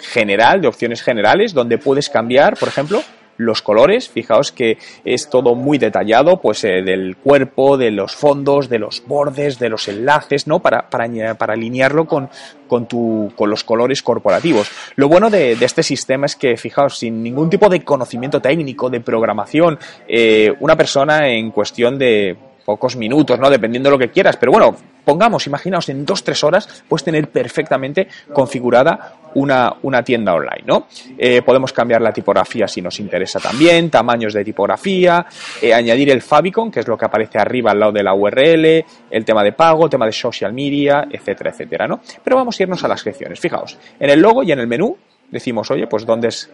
general, 0.00 0.60
de 0.60 0.68
opciones 0.68 1.02
generales, 1.02 1.54
donde 1.54 1.78
puedes 1.78 2.10
cambiar, 2.10 2.56
por 2.56 2.68
ejemplo, 2.68 3.02
los 3.40 3.62
colores, 3.62 4.08
fijaos 4.08 4.52
que 4.52 4.78
es 5.04 5.30
todo 5.30 5.54
muy 5.54 5.78
detallado, 5.78 6.40
pues 6.40 6.62
eh, 6.64 6.82
del 6.82 7.16
cuerpo, 7.16 7.76
de 7.76 7.90
los 7.90 8.14
fondos, 8.14 8.68
de 8.68 8.78
los 8.78 9.02
bordes, 9.06 9.58
de 9.58 9.68
los 9.68 9.88
enlaces, 9.88 10.46
¿no? 10.46 10.60
Para, 10.60 10.88
para, 10.90 11.34
para 11.34 11.54
alinearlo 11.54 12.06
con, 12.06 12.28
con, 12.68 12.86
tu, 12.86 13.32
con 13.36 13.50
los 13.50 13.64
colores 13.64 14.02
corporativos. 14.02 14.70
Lo 14.96 15.08
bueno 15.08 15.30
de, 15.30 15.52
este 15.52 15.82
sistema 15.82 16.26
es 16.26 16.36
que, 16.36 16.56
fijaos, 16.56 16.98
sin 16.98 17.22
ningún 17.22 17.48
tipo 17.48 17.68
de 17.68 17.82
conocimiento 17.82 18.40
técnico, 18.40 18.90
de 18.90 19.00
programación, 19.00 19.78
eh, 20.06 20.54
una 20.60 20.76
persona 20.76 21.28
en 21.28 21.50
cuestión 21.50 21.98
de 21.98 22.36
pocos 22.64 22.96
minutos, 22.96 23.38
¿no? 23.38 23.50
Dependiendo 23.50 23.88
de 23.88 23.96
lo 23.96 23.98
que 23.98 24.10
quieras, 24.10 24.36
pero 24.36 24.52
bueno, 24.52 24.76
pongamos, 25.04 25.46
imaginaos, 25.46 25.88
en 25.88 26.04
dos, 26.04 26.22
tres 26.22 26.44
horas 26.44 26.84
puedes 26.88 27.04
tener 27.04 27.28
perfectamente 27.28 28.08
configurada 28.32 29.14
una, 29.34 29.74
una 29.82 30.02
tienda 30.02 30.34
online, 30.34 30.64
¿no? 30.66 30.86
Eh, 31.18 31.42
podemos 31.42 31.72
cambiar 31.72 32.00
la 32.00 32.12
tipografía 32.12 32.68
si 32.68 32.82
nos 32.82 33.00
interesa 33.00 33.40
también, 33.40 33.90
tamaños 33.90 34.34
de 34.34 34.44
tipografía, 34.44 35.26
eh, 35.60 35.72
añadir 35.72 36.10
el 36.10 36.22
favicon, 36.22 36.70
que 36.70 36.80
es 36.80 36.88
lo 36.88 36.96
que 36.96 37.06
aparece 37.06 37.38
arriba 37.38 37.70
al 37.70 37.80
lado 37.80 37.92
de 37.92 38.02
la 38.02 38.14
URL, 38.14 38.84
el 39.10 39.24
tema 39.24 39.42
de 39.42 39.52
pago, 39.52 39.88
tema 39.88 40.06
de 40.06 40.12
social 40.12 40.52
media, 40.52 41.06
etcétera, 41.10 41.50
etcétera, 41.50 41.86
¿no? 41.86 42.00
Pero 42.22 42.36
vamos 42.36 42.58
a 42.58 42.62
irnos 42.62 42.82
a 42.84 42.88
las 42.88 43.00
secciones. 43.00 43.40
Fijaos, 43.40 43.78
en 43.98 44.10
el 44.10 44.20
logo 44.20 44.42
y 44.42 44.52
en 44.52 44.60
el 44.60 44.66
menú 44.66 44.96
decimos, 45.30 45.70
oye, 45.70 45.86
pues 45.86 46.04
dónde 46.04 46.28
es... 46.28 46.50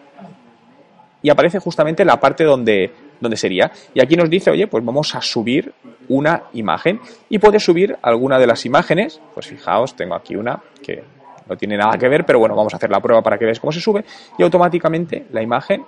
Y 1.22 1.30
aparece 1.30 1.58
justamente 1.58 2.04
la 2.04 2.20
parte 2.20 2.44
donde 2.44 2.92
donde 3.20 3.36
sería. 3.36 3.70
Y 3.94 4.00
aquí 4.00 4.16
nos 4.16 4.30
dice, 4.30 4.50
oye, 4.50 4.66
pues 4.66 4.84
vamos 4.84 5.14
a 5.14 5.20
subir 5.20 5.72
una 6.08 6.44
imagen 6.52 7.00
y 7.28 7.38
puedes 7.38 7.64
subir 7.64 7.96
alguna 8.02 8.38
de 8.38 8.46
las 8.46 8.64
imágenes. 8.66 9.20
Pues 9.34 9.46
fijaos, 9.46 9.94
tengo 9.94 10.14
aquí 10.14 10.36
una 10.36 10.60
que 10.82 11.02
no 11.48 11.56
tiene 11.56 11.76
nada 11.76 11.96
que 11.98 12.08
ver, 12.08 12.24
pero 12.24 12.38
bueno, 12.38 12.54
vamos 12.54 12.74
a 12.74 12.76
hacer 12.76 12.90
la 12.90 13.00
prueba 13.00 13.22
para 13.22 13.38
que 13.38 13.44
veáis 13.44 13.60
cómo 13.60 13.72
se 13.72 13.80
sube 13.80 14.04
y 14.38 14.42
automáticamente 14.42 15.26
la 15.30 15.42
imagen 15.42 15.84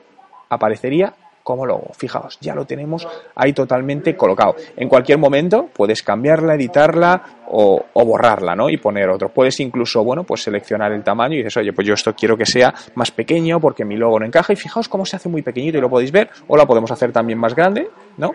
aparecería 0.48 1.12
como 1.48 1.64
logo. 1.64 1.88
Fijaos, 1.96 2.36
ya 2.42 2.54
lo 2.54 2.66
tenemos 2.66 3.08
ahí 3.34 3.54
totalmente 3.54 4.14
colocado. 4.14 4.54
En 4.76 4.86
cualquier 4.86 5.16
momento 5.16 5.70
puedes 5.72 6.02
cambiarla, 6.02 6.56
editarla 6.56 7.22
o, 7.50 7.86
borrarla, 7.94 8.54
¿no? 8.54 8.68
Y 8.68 8.76
poner 8.76 9.08
otro. 9.08 9.30
Puedes 9.30 9.58
incluso, 9.60 10.04
bueno, 10.04 10.24
pues 10.24 10.42
seleccionar 10.42 10.92
el 10.92 11.02
tamaño 11.02 11.36
y 11.36 11.38
dices, 11.38 11.56
oye, 11.56 11.72
pues 11.72 11.86
yo 11.86 11.94
esto 11.94 12.14
quiero 12.14 12.36
que 12.36 12.44
sea 12.44 12.74
más 12.96 13.10
pequeño 13.10 13.60
porque 13.60 13.86
mi 13.86 13.96
logo 13.96 14.20
no 14.20 14.26
encaja. 14.26 14.52
Y 14.52 14.56
fijaos 14.56 14.90
cómo 14.90 15.06
se 15.06 15.16
hace 15.16 15.30
muy 15.30 15.40
pequeñito 15.40 15.78
y 15.78 15.80
lo 15.80 15.88
podéis 15.88 16.12
ver. 16.12 16.28
O 16.48 16.56
la 16.56 16.66
podemos 16.66 16.90
hacer 16.90 17.12
también 17.12 17.38
más 17.38 17.54
grande, 17.54 17.88
¿no? 18.18 18.32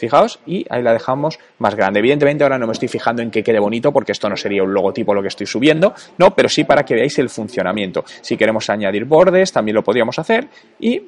Fijaos, 0.00 0.40
y 0.46 0.64
ahí 0.70 0.82
la 0.82 0.94
dejamos 0.94 1.38
más 1.58 1.74
grande. 1.74 1.98
Evidentemente 1.98 2.42
ahora 2.42 2.58
no 2.58 2.66
me 2.66 2.72
estoy 2.72 2.88
fijando 2.88 3.20
en 3.20 3.30
que 3.30 3.42
quede 3.42 3.58
bonito 3.58 3.92
porque 3.92 4.12
esto 4.12 4.30
no 4.30 4.36
sería 4.36 4.62
un 4.62 4.72
logotipo 4.72 5.12
lo 5.12 5.20
que 5.20 5.28
estoy 5.28 5.46
subiendo, 5.46 5.92
no, 6.16 6.34
pero 6.34 6.48
sí 6.48 6.64
para 6.64 6.86
que 6.86 6.94
veáis 6.94 7.18
el 7.18 7.28
funcionamiento. 7.28 8.02
Si 8.22 8.38
queremos 8.38 8.70
añadir 8.70 9.04
bordes, 9.04 9.52
también 9.52 9.74
lo 9.74 9.84
podríamos 9.84 10.18
hacer 10.18 10.48
y 10.78 11.02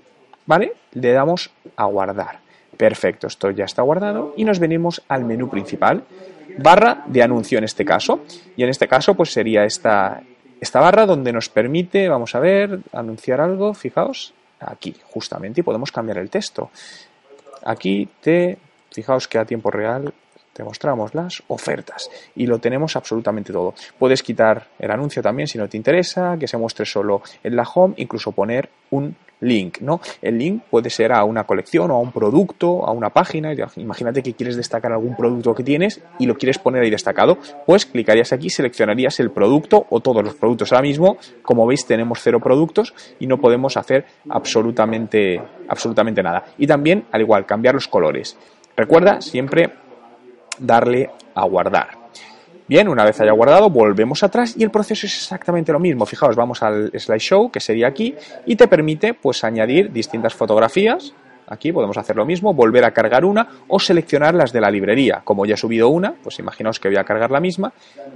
¿vale? 0.45 0.75
Le 0.93 1.13
damos 1.13 1.51
a 1.75 1.87
guardar. 1.87 2.41
Perfecto, 2.77 3.29
esto 3.29 3.51
ya 3.51 3.65
está 3.65 3.81
guardado 3.81 4.35
y 4.37 4.45
nos 4.45 4.59
venimos 4.59 5.03
al 5.09 5.25
menú 5.25 5.49
principal, 5.49 6.05
barra 6.59 7.03
de 7.07 7.23
anuncio 7.23 7.57
en 7.57 7.65
este 7.65 7.87
caso. 7.87 8.21
Y 8.57 8.63
en 8.63 8.69
este 8.69 8.89
caso 8.89 9.15
pues 9.15 9.33
sería 9.33 9.65
esta, 9.65 10.23
esta 10.61 10.81
barra 10.81 11.07
donde 11.07 11.33
nos 11.33 11.49
permite, 11.49 12.11
vamos 12.11 12.35
a 12.35 12.41
ver, 12.41 12.81
anunciar 12.93 13.41
algo, 13.41 13.73
fijaos, 13.73 14.35
aquí 14.61 14.95
justamente 15.11 15.61
y 15.61 15.65
podemos 15.65 15.91
cambiar 15.91 16.19
el 16.19 16.29
texto. 16.29 16.71
Aquí 17.65 18.09
te, 18.21 18.59
fijaos 18.93 19.29
que 19.29 19.39
a 19.39 19.45
tiempo 19.45 19.71
real 19.71 20.13
te 20.53 20.63
mostramos 20.63 21.15
las 21.15 21.43
ofertas 21.49 22.11
y 22.37 22.47
lo 22.47 22.59
tenemos 22.59 22.97
absolutamente 22.97 23.53
todo. 23.53 23.75
Puedes 23.99 24.23
quitar 24.23 24.69
el 24.79 24.91
anuncio 24.91 25.23
también 25.23 25.49
si 25.49 25.59
no 25.59 25.69
te 25.69 25.77
interesa, 25.77 26.37
que 26.39 26.47
se 26.47 26.59
muestre 26.59 26.85
solo 26.85 27.23
en 27.43 27.57
la 27.57 27.63
home, 27.63 27.95
incluso 27.97 28.33
poner 28.33 28.69
un 28.91 29.17
link, 29.41 29.81
¿no? 29.81 30.01
El 30.21 30.39
link 30.39 30.63
puede 30.71 30.89
ser 30.89 31.13
a 31.13 31.25
una 31.25 31.45
colección 31.45 31.91
o 31.91 31.95
a 31.95 31.99
un 31.99 32.13
producto, 32.13 32.87
a 32.87 32.93
una 32.93 33.11
página. 33.11 33.53
Imagínate 33.77 34.23
que 34.23 34.35
quieres 34.35 34.57
destacar 34.57 34.93
algún 34.93 35.17
producto 35.17 35.55
que 35.55 35.65
tienes 35.65 36.01
y 36.19 36.27
lo 36.27 36.37
quieres 36.37 36.59
poner 36.59 36.83
ahí 36.83 36.91
destacado, 36.91 37.39
pues 37.67 37.85
clicarías 37.87 38.33
aquí, 38.33 38.51
seleccionarías 38.51 39.19
el 39.21 39.31
producto 39.31 39.87
o 39.91 40.01
todos 40.01 40.23
los 40.23 40.35
productos. 40.35 40.73
Ahora 40.73 40.83
mismo, 40.83 41.17
como 41.43 41.67
veis, 41.67 41.85
tenemos 41.85 42.21
cero 42.23 42.39
productos 42.41 42.95
y 43.19 43.27
no 43.27 43.39
podemos 43.39 43.77
hacer 43.77 44.07
absolutamente, 44.29 45.43
absolutamente 45.69 46.23
nada. 46.23 46.45
Y 46.57 46.67
también, 46.67 47.07
al 47.11 47.23
igual, 47.23 47.45
cambiar 47.45 47.75
los 47.75 47.89
colores. 47.89 48.37
Recuerda 48.77 49.21
siempre 49.21 49.71
darle 50.59 51.11
a 51.35 51.45
guardar. 51.45 52.03
Bien, 52.69 52.89
una 52.89 53.05
vez 53.05 53.21
haya 53.21 53.33
guardado, 53.33 53.69
volvemos 53.69 54.23
atrás 54.23 54.55
y 54.57 54.63
el 54.63 54.71
proceso 54.71 55.07
es 55.07 55.15
exactamente 55.15 55.73
lo 55.73 55.81
mismo. 55.81 56.07
Fijaos, 56.07 56.37
vamos 56.37 56.63
al 56.63 56.91
slideshow, 56.99 57.51
que 57.51 57.61
sería 57.61 57.89
aquí, 57.89 58.15
y 58.47 58.57
te 58.57 58.69
permite 58.69 59.15
pues 59.15 59.45
añadir 59.45 59.93
distintas 59.93 60.35
fotografías. 60.35 61.13
Aquí 61.49 61.73
podemos 61.73 61.99
hacer 61.99 62.17
lo 62.17 62.25
mismo, 62.25 62.55
volver 62.55 62.85
a 62.85 62.93
cargar 62.93 63.25
una 63.25 63.47
o 63.69 63.79
seleccionar 63.79 64.35
las 64.35 64.53
de 64.53 64.61
la 64.61 64.71
librería. 64.71 65.21
Como 65.25 65.45
ya 65.45 65.55
he 65.55 65.57
subido 65.59 65.89
una, 65.89 66.15
pues 66.23 66.39
imaginaos 66.39 66.81
que 66.81 66.89
voy 66.89 66.97
a 66.97 67.05
cargar 67.05 67.31
la 67.31 67.41
misma 67.41 67.73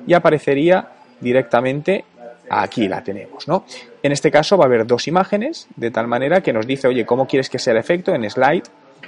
y 0.07 0.15
aparecería 0.15 0.89
directamente 1.21 2.05
aquí 2.49 2.89
la 2.89 3.03
tenemos, 3.03 3.49
¿no? 3.49 3.65
En 4.03 4.13
este 4.13 4.31
caso 4.31 4.57
va 4.57 4.65
a 4.65 4.67
haber 4.69 4.87
dos 4.87 5.09
imágenes, 5.09 5.67
de 5.77 5.91
tal 5.91 6.07
manera 6.07 6.41
que 6.41 6.53
nos 6.53 6.67
dice, 6.67 6.89
oye, 6.89 7.05
¿cómo 7.05 7.27
quieres 7.27 7.51
que 7.51 7.59
sea 7.59 7.73
el 7.73 7.81
efecto 7.81 8.15
en 8.15 8.31
slide 8.31 8.63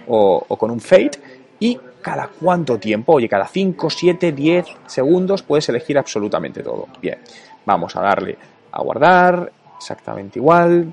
o, 0.09 0.45
o 0.47 0.57
con 0.59 0.71
un 0.71 0.81
fade? 0.81 1.13
Y 1.61 1.79
cada 2.01 2.29
cuánto 2.29 2.79
tiempo, 2.79 3.15
oye, 3.15 3.29
cada 3.29 3.47
5, 3.47 3.91
7, 3.91 4.33
10 4.33 4.67
segundos 4.87 5.43
puedes 5.43 5.69
elegir 5.69 5.99
absolutamente 5.99 6.63
todo. 6.63 6.87
Bien, 7.01 7.19
vamos 7.67 7.97
a 7.97 8.01
darle 8.01 8.39
a 8.73 8.83
guardar, 8.83 9.51
exactamente 9.77 10.39
igual. 10.39 10.87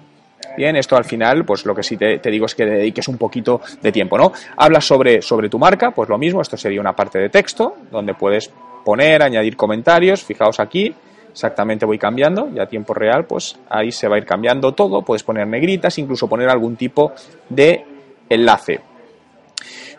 Bien, 0.58 0.76
esto 0.76 0.96
al 0.96 1.06
final, 1.06 1.44
pues 1.46 1.66
lo 1.66 1.76
que 1.76 1.84
sí 1.84 1.98
te, 1.98 2.20
digo 2.20 2.46
es 2.46 2.56
que 2.56 2.66
dediques 2.66 3.08
un 3.08 3.18
poquito 3.18 3.62
de 3.82 3.92
tiempo, 3.92 4.18
¿no? 4.18 4.32
Hablas 4.58 4.86
sobre, 4.86 5.22
sobre 5.22 5.50
tu 5.50 5.60
marca, 5.60 5.92
pues 5.92 6.08
lo 6.08 6.18
mismo, 6.18 6.42
esto 6.42 6.56
sería 6.56 6.80
una 6.80 6.96
parte 6.96 7.20
de 7.20 7.30
texto, 7.30 7.76
donde 7.92 8.14
puedes 8.14 8.52
poner, 8.84 9.24
añadir 9.24 9.58
comentarios, 9.58 10.24
fijaos 10.24 10.60
aquí, 10.60 10.94
exactamente 11.32 11.86
voy 11.86 11.98
cambiando, 11.98 12.50
ya 12.54 12.64
a 12.64 12.68
tiempo 12.68 12.94
real, 12.94 13.26
pues 13.26 13.58
ahí 13.70 13.92
se 13.92 14.08
va 14.08 14.16
a 14.16 14.20
ir 14.20 14.26
cambiando 14.26 14.74
todo, 14.74 15.02
puedes 15.02 15.24
poner 15.24 15.48
negritas, 15.48 15.98
incluso 15.98 16.28
poner 16.28 16.50
algún 16.50 16.76
tipo 16.76 17.12
de 17.50 17.84
enlace. 18.30 18.80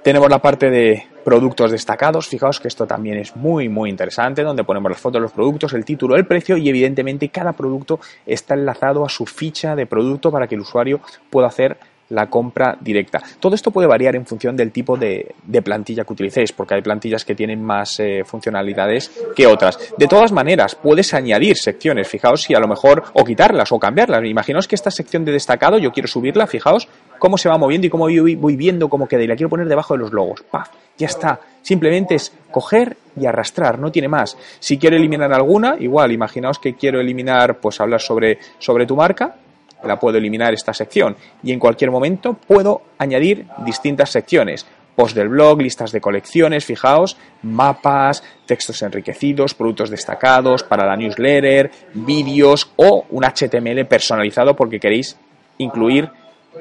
Tenemos 0.02 0.30
la 0.30 0.38
parte 0.40 0.70
de 0.70 1.06
productos 1.24 1.72
destacados. 1.72 2.28
Fijaos 2.28 2.60
que 2.60 2.68
esto 2.68 2.86
también 2.86 3.18
es 3.18 3.34
muy, 3.34 3.68
muy 3.68 3.90
interesante, 3.90 4.42
donde 4.42 4.62
ponemos 4.62 4.90
las 4.90 5.00
fotos 5.00 5.20
de 5.20 5.22
los 5.22 5.32
productos, 5.32 5.72
el 5.72 5.84
título, 5.84 6.14
el 6.14 6.26
precio 6.26 6.56
y 6.56 6.68
evidentemente 6.68 7.28
cada 7.30 7.52
producto 7.52 7.98
está 8.24 8.54
enlazado 8.54 9.04
a 9.04 9.08
su 9.08 9.26
ficha 9.26 9.74
de 9.74 9.86
producto 9.86 10.30
para 10.30 10.46
que 10.46 10.54
el 10.54 10.60
usuario 10.60 11.00
pueda 11.28 11.48
hacer 11.48 11.76
la 12.10 12.28
compra 12.28 12.76
directa. 12.80 13.20
Todo 13.40 13.54
esto 13.54 13.70
puede 13.70 13.88
variar 13.88 14.14
en 14.16 14.26
función 14.26 14.56
del 14.56 14.70
tipo 14.70 14.96
de, 14.96 15.34
plantilla 15.64 16.04
que 16.04 16.12
utilicéis, 16.12 16.52
porque 16.52 16.74
hay 16.74 16.82
plantillas 16.82 17.24
que 17.24 17.34
tienen 17.34 17.62
más 17.62 17.98
eh, 17.98 18.22
funcionalidades 18.24 19.10
que 19.34 19.46
otras. 19.46 19.94
De 19.98 20.06
todas 20.06 20.32
maneras, 20.32 20.76
puedes 20.76 21.12
añadir 21.14 21.56
secciones, 21.56 22.08
fijaos 22.08 22.42
si 22.42 22.54
a 22.54 22.60
lo 22.60 22.68
mejor, 22.68 23.02
o 23.14 23.24
quitarlas 23.24 23.72
o 23.72 23.78
cambiarlas. 23.78 24.24
Imaginaos 24.24 24.68
que 24.68 24.74
esta 24.74 24.90
sección 24.90 25.24
de 25.24 25.32
destacado 25.32 25.78
yo 25.78 25.92
quiero 25.92 26.08
subirla, 26.08 26.46
fijaos 26.46 26.88
cómo 27.18 27.38
se 27.38 27.48
va 27.48 27.58
moviendo 27.58 27.86
y 27.86 27.90
cómo 27.90 28.04
voy, 28.04 28.56
viendo 28.56 28.88
cómo 28.88 29.06
queda 29.06 29.22
y 29.22 29.26
la 29.26 29.36
quiero 29.36 29.50
poner 29.50 29.68
debajo 29.68 29.94
de 29.94 30.00
los 30.00 30.12
logos. 30.12 30.42
¡Paf! 30.50 30.68
Ya 30.96 31.06
está. 31.06 31.40
Simplemente 31.62 32.14
es 32.14 32.32
coger 32.50 32.96
y 33.20 33.26
arrastrar, 33.26 33.78
no 33.78 33.90
tiene 33.90 34.08
más. 34.08 34.36
Si 34.60 34.78
quiero 34.78 34.96
eliminar 34.96 35.32
alguna, 35.32 35.76
igual, 35.78 36.12
imaginaos 36.12 36.58
que 36.58 36.74
quiero 36.74 37.00
eliminar, 37.00 37.58
pues 37.58 37.80
hablar 37.80 38.00
sobre, 38.00 38.38
sobre 38.58 38.86
tu 38.86 38.96
marca, 38.96 39.36
la 39.84 39.98
puedo 39.98 40.18
eliminar 40.18 40.54
esta 40.54 40.72
sección 40.72 41.16
y 41.42 41.52
en 41.52 41.58
cualquier 41.58 41.90
momento 41.90 42.34
puedo 42.34 42.82
añadir 42.98 43.46
distintas 43.64 44.10
secciones. 44.10 44.66
Post 44.94 45.14
del 45.14 45.28
blog, 45.28 45.60
listas 45.60 45.92
de 45.92 46.00
colecciones, 46.00 46.64
fijaos, 46.64 47.18
mapas, 47.42 48.24
textos 48.46 48.80
enriquecidos, 48.80 49.52
productos 49.52 49.90
destacados 49.90 50.62
para 50.62 50.86
la 50.86 50.96
newsletter, 50.96 51.70
vídeos 51.92 52.70
o 52.76 53.04
un 53.10 53.24
HTML 53.24 53.84
personalizado 53.84 54.56
porque 54.56 54.80
queréis 54.80 55.18
incluir 55.58 56.10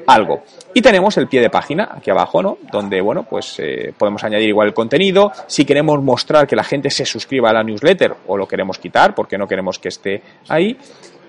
algo. 0.06 0.42
Y 0.74 0.82
tenemos 0.82 1.16
el 1.16 1.28
pie 1.28 1.40
de 1.40 1.50
página 1.50 1.88
aquí 1.92 2.10
abajo, 2.10 2.42
¿no? 2.42 2.58
Donde, 2.70 3.00
bueno, 3.00 3.24
pues 3.28 3.58
eh, 3.58 3.92
podemos 3.96 4.22
añadir 4.24 4.48
igual 4.48 4.68
el 4.68 4.74
contenido. 4.74 5.32
Si 5.46 5.64
queremos 5.64 6.02
mostrar 6.02 6.46
que 6.46 6.56
la 6.56 6.64
gente 6.64 6.90
se 6.90 7.04
suscriba 7.04 7.50
a 7.50 7.52
la 7.52 7.62
newsletter 7.62 8.14
o 8.26 8.36
lo 8.36 8.46
queremos 8.46 8.78
quitar 8.78 9.14
porque 9.14 9.38
no 9.38 9.46
queremos 9.46 9.78
que 9.78 9.88
esté 9.88 10.22
ahí. 10.48 10.76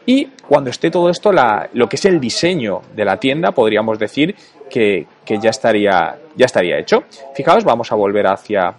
Y 0.06 0.26
cuando 0.48 0.70
esté 0.70 0.90
todo 0.90 1.10
esto, 1.10 1.32
lo 1.74 1.90
que 1.90 1.98
es 1.98 2.06
el 2.06 2.20
diseño 2.20 2.82
de 2.96 3.04
la 3.04 3.18
tienda, 3.18 3.52
podríamos 3.52 4.00
decir 4.00 4.36
que, 4.70 5.06
ya, 5.28 5.50
estaría, 5.50 6.18
ya 6.36 6.46
estaría 6.46 6.80
hecho. 6.80 7.04
Fijaos, 7.36 7.66
vamos 7.66 7.92
a 7.92 7.96
volver 7.96 8.26
hacia, 8.28 8.74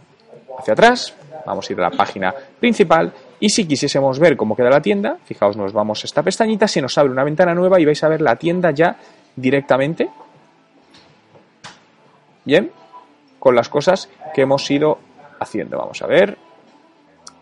hacia 0.58 0.72
atrás, 0.72 1.14
vamos 1.44 1.68
a 1.68 1.72
ir 1.72 1.80
a 1.80 1.90
la 1.90 1.90
página 1.90 2.34
principal 2.58 3.12
y 3.40 3.50
si 3.50 3.66
quisiésemos 3.66 4.18
ver 4.18 4.36
cómo 4.36 4.56
queda 4.56 4.70
la 4.70 4.80
tienda, 4.80 5.18
fijaos, 5.24 5.56
nos 5.56 5.72
vamos 5.72 6.02
a 6.02 6.06
esta 6.06 6.22
pestañita, 6.22 6.66
se 6.66 6.82
nos 6.82 6.98
abre 6.98 7.12
una 7.12 7.24
ventana 7.24 7.54
nueva 7.54 7.80
y 7.80 7.84
vais 7.84 8.02
a 8.02 8.08
ver 8.08 8.20
la 8.20 8.36
tienda 8.36 8.70
ya 8.72 8.96
directamente. 9.40 10.08
Bien, 12.44 12.70
con 13.38 13.54
las 13.54 13.68
cosas 13.68 14.08
que 14.34 14.42
hemos 14.42 14.68
ido 14.70 14.98
haciendo. 15.38 15.78
Vamos 15.78 16.02
a 16.02 16.06
ver, 16.06 16.38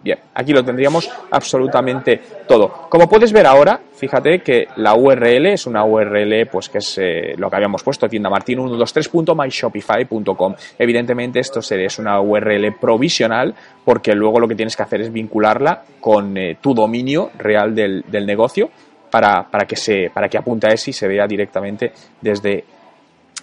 Bien, 0.06 0.18
aquí 0.34 0.52
lo 0.52 0.64
tendríamos 0.64 1.10
absolutamente 1.32 2.20
todo. 2.46 2.86
Como 2.88 3.08
puedes 3.08 3.32
ver 3.32 3.44
ahora, 3.44 3.80
fíjate 3.92 4.38
que 4.38 4.68
la 4.76 4.94
URL 4.94 5.46
es 5.46 5.66
una 5.66 5.84
URL, 5.84 6.46
pues 6.46 6.68
que 6.68 6.78
es 6.78 6.96
eh, 6.98 7.34
lo 7.36 7.50
que 7.50 7.56
habíamos 7.56 7.82
puesto, 7.82 8.08
tienda 8.08 8.30
martin123.myshopify.com. 8.30 10.54
Evidentemente 10.78 11.40
esto 11.40 11.58
es 11.58 11.98
una 11.98 12.20
URL 12.20 12.72
provisional 12.80 13.52
porque 13.84 14.14
luego 14.14 14.38
lo 14.38 14.46
que 14.46 14.54
tienes 14.54 14.76
que 14.76 14.84
hacer 14.84 15.00
es 15.00 15.12
vincularla 15.12 15.82
con 15.98 16.36
eh, 16.36 16.56
tu 16.60 16.72
dominio 16.72 17.32
real 17.36 17.74
del, 17.74 18.04
negocio 18.26 18.70
para, 19.16 19.50
para, 19.50 19.64
que 19.66 19.76
se, 19.76 20.10
para 20.12 20.28
que 20.28 20.36
apunte 20.36 20.66
a 20.66 20.70
ese 20.72 20.90
y 20.90 20.92
se 20.92 21.08
vea 21.08 21.26
directamente 21.26 21.90
desde 22.20 22.64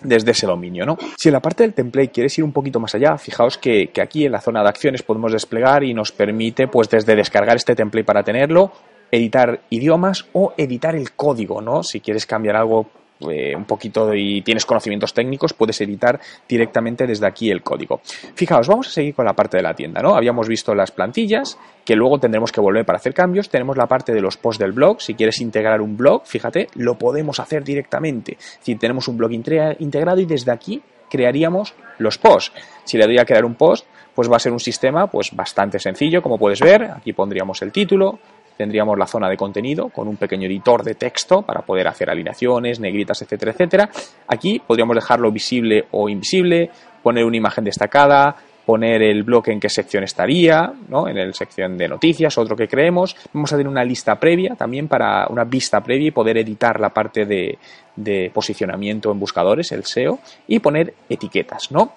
desde 0.04 0.30
ese 0.32 0.46
dominio, 0.46 0.86
¿no? 0.86 0.98
Si 1.18 1.30
en 1.30 1.34
la 1.34 1.40
parte 1.40 1.64
del 1.64 1.74
template 1.74 2.12
quieres 2.12 2.38
ir 2.38 2.44
un 2.44 2.52
poquito 2.52 2.80
más 2.80 2.94
allá, 2.94 3.18
fijaos 3.18 3.58
que, 3.58 3.88
que, 3.88 4.00
aquí 4.02 4.26
en 4.26 4.34
la 4.34 4.42
zona 4.42 4.62
de 4.62 4.70
acciones 4.70 5.02
podemos 5.02 5.32
desplegar 5.32 5.84
y 5.84 5.96
nos 5.96 6.12
permite, 6.12 6.68
pues 6.68 6.90
desde 6.90 7.16
descargar 7.16 7.56
este 7.56 7.74
template 7.74 8.04
para 8.04 8.22
tenerlo, 8.22 8.72
editar 9.10 9.62
idiomas 9.72 10.26
o 10.34 10.54
editar 10.58 10.96
el 10.96 11.14
código, 11.14 11.60
¿no? 11.60 11.82
Si 11.82 12.02
quieres 12.02 12.28
cambiar 12.28 12.58
algo 12.58 12.88
eh, 13.32 13.56
un 13.56 13.66
poquito 13.66 14.14
y 14.14 14.42
tienes 14.42 14.66
conocimientos 14.66 15.14
técnicos, 15.14 15.54
puedes 15.54 15.80
editar 15.82 16.20
directamente 16.48 17.06
desde 17.06 17.28
aquí 17.28 17.50
el 17.50 17.62
código. 17.62 18.02
Fijaos, 18.36 18.68
vamos 18.68 18.88
a 18.88 18.92
seguir 18.92 19.14
con 19.16 19.26
la 19.26 19.34
parte 19.34 19.58
de 19.58 19.64
la 19.64 19.74
tienda, 19.74 20.02
¿no? 20.02 20.16
Habíamos 20.16 20.48
visto 20.48 20.74
las 20.74 20.92
plantillas, 20.92 21.58
que 21.86 21.96
luego 21.96 22.20
tendremos 22.20 22.52
que 22.52 22.62
volver 22.62 22.86
para 22.86 22.98
hacer 22.98 23.14
cambios. 23.14 23.50
Tenemos 23.50 23.78
la 23.78 23.88
parte 23.88 24.14
de 24.14 24.22
los 24.22 24.38
posts 24.38 24.60
del 24.60 24.72
blog. 24.72 25.02
Si 25.02 25.14
quieres 25.16 25.42
integrar 25.42 25.82
un 25.82 25.98
blog, 25.98 26.26
fíjate, 26.26 26.68
lo 26.76 26.98
podemos 26.98 27.40
hacer 27.40 27.64
directamente. 27.64 28.38
Si 28.62 28.76
tenemos 28.76 29.08
un 29.08 29.18
blog 29.18 29.32
integrado 29.32 30.20
y 30.20 30.26
desde 30.26 30.52
aquí 30.52 30.82
crearíamos 31.10 31.76
los 32.00 32.18
posts. 32.18 32.52
Si 32.86 32.98
le 32.98 33.06
doy 33.06 33.20
a 33.20 33.26
crear 33.26 33.46
un 33.46 33.56
post, 33.56 33.86
pues 34.16 34.32
va 34.32 34.38
a 34.38 34.40
ser 34.40 34.52
un 34.52 34.60
sistema 34.60 35.08
pues 35.08 35.32
bastante 35.36 35.80
sencillo, 35.80 36.22
como 36.22 36.38
puedes 36.38 36.60
ver. 36.60 36.84
Aquí 36.84 37.14
pondríamos 37.14 37.62
el 37.62 37.72
título, 37.72 38.20
tendríamos 38.58 38.98
la 38.98 39.08
zona 39.08 39.30
de 39.30 39.38
contenido 39.38 39.90
con 39.90 40.08
un 40.08 40.18
pequeño 40.18 40.48
editor 40.48 40.84
de 40.84 40.96
texto 40.96 41.42
para 41.42 41.62
poder 41.62 41.88
hacer 41.88 42.10
alineaciones, 42.10 42.80
negritas, 42.80 43.22
etcétera, 43.22 43.52
etcétera. 43.52 43.90
Aquí 44.28 44.62
podríamos 44.66 44.96
dejarlo 44.96 45.32
visible 45.32 45.86
o 45.92 46.10
invisible, 46.10 46.70
poner 47.02 47.26
una 47.26 47.38
imagen 47.38 47.64
destacada, 47.64 48.36
poner 48.66 49.02
el 49.02 49.24
bloque 49.24 49.52
en 49.52 49.60
qué 49.60 49.70
sección 49.70 50.04
estaría, 50.04 50.74
¿no? 50.88 51.08
en 51.08 51.16
la 51.18 51.34
sección 51.34 51.78
de 51.78 51.88
noticias, 51.88 52.38
otro 52.38 52.56
que 52.56 52.68
creemos. 52.68 53.16
Vamos 53.34 53.52
a 53.52 53.58
tener 53.58 53.70
una 53.70 53.84
lista 53.84 54.20
previa 54.20 54.56
también 54.56 54.88
para 54.88 55.28
una 55.28 55.44
vista 55.44 55.82
previa 55.82 56.08
y 56.08 56.12
poder 56.12 56.38
editar 56.38 56.80
la 56.80 56.90
parte 56.90 57.26
de, 57.26 57.58
de 57.96 58.32
posicionamiento 58.34 59.12
en 59.12 59.20
buscadores, 59.20 59.72
el 59.72 59.84
SEO, 59.84 60.20
y 60.48 60.60
poner 60.60 60.94
etiquetas, 61.10 61.72
¿no? 61.72 61.94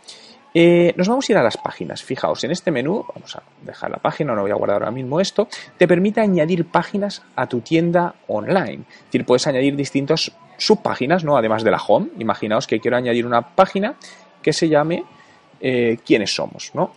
Eh, 0.54 0.94
nos 0.96 1.09
vamos 1.09 1.28
a 1.28 1.32
ir 1.32 1.38
a 1.38 1.42
las 1.42 1.56
páginas. 1.56 2.02
Fijaos, 2.02 2.42
en 2.44 2.50
este 2.50 2.70
menú, 2.70 3.04
vamos 3.14 3.37
a 3.37 3.42
dejar 3.62 3.90
la 3.90 3.98
página, 3.98 4.35
no 4.35 4.42
voy 4.42 4.50
a 4.50 4.54
guardar 4.54 4.82
ahora 4.82 4.90
mismo 4.90 5.20
esto, 5.20 5.48
te 5.76 5.87
permite 5.87 6.20
añadir 6.20 6.66
páginas 6.66 7.22
a 7.35 7.46
tu 7.46 7.61
tienda 7.61 8.14
online. 8.28 8.85
Es 8.88 9.04
decir, 9.06 9.24
puedes 9.26 9.46
añadir 9.46 9.76
distintas 9.76 10.32
subpáginas, 10.56 11.24
¿no? 11.24 11.37
Además 11.37 11.62
de 11.62 11.70
la 11.70 11.78
home. 11.78 12.09
Imaginaos 12.18 12.66
que 12.66 12.80
quiero 12.80 12.96
añadir 12.96 13.26
una 13.26 13.42
página 13.42 13.96
que 14.42 14.52
se 14.52 14.68
llame 14.68 15.04
eh, 15.61 15.98
quiénes 16.04 16.35
somos, 16.35 16.70
¿no? 16.74 16.92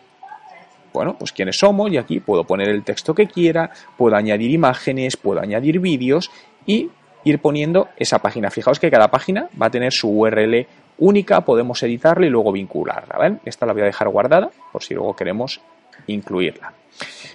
Bueno, 0.93 1.17
pues 1.17 1.31
quiénes 1.31 1.57
somos 1.57 1.91
y 1.91 1.97
aquí 1.97 2.19
puedo 2.19 2.45
poner 2.45 2.69
el 2.69 2.83
texto 2.83 3.13
que 3.13 3.27
quiera, 3.27 3.69
puedo 3.97 4.15
añadir 4.15 4.51
imágenes, 4.51 5.17
puedo 5.17 5.39
añadir 5.39 5.79
vídeos 5.79 6.31
y 6.65 6.89
ir 7.23 7.39
poniendo 7.39 7.89
esa 7.97 8.19
página. 8.19 8.49
Fijaos 8.49 8.79
que 8.79 8.89
cada 8.89 9.09
página 9.09 9.49
va 9.62 9.67
a 9.67 9.69
tener 9.69 9.93
su 9.93 10.09
URL 10.09 10.65
única, 10.99 11.41
podemos 11.41 11.81
editarla 11.83 12.25
y 12.25 12.29
luego 12.29 12.51
vincularla. 12.51 13.39
Esta 13.45 13.65
la 13.65 13.73
voy 13.73 13.81
a 13.81 13.85
dejar 13.85 14.09
guardada 14.09 14.49
por 14.71 14.83
si 14.83 14.93
luego 14.93 15.15
queremos 15.15 15.62
incluirla. 16.07 16.73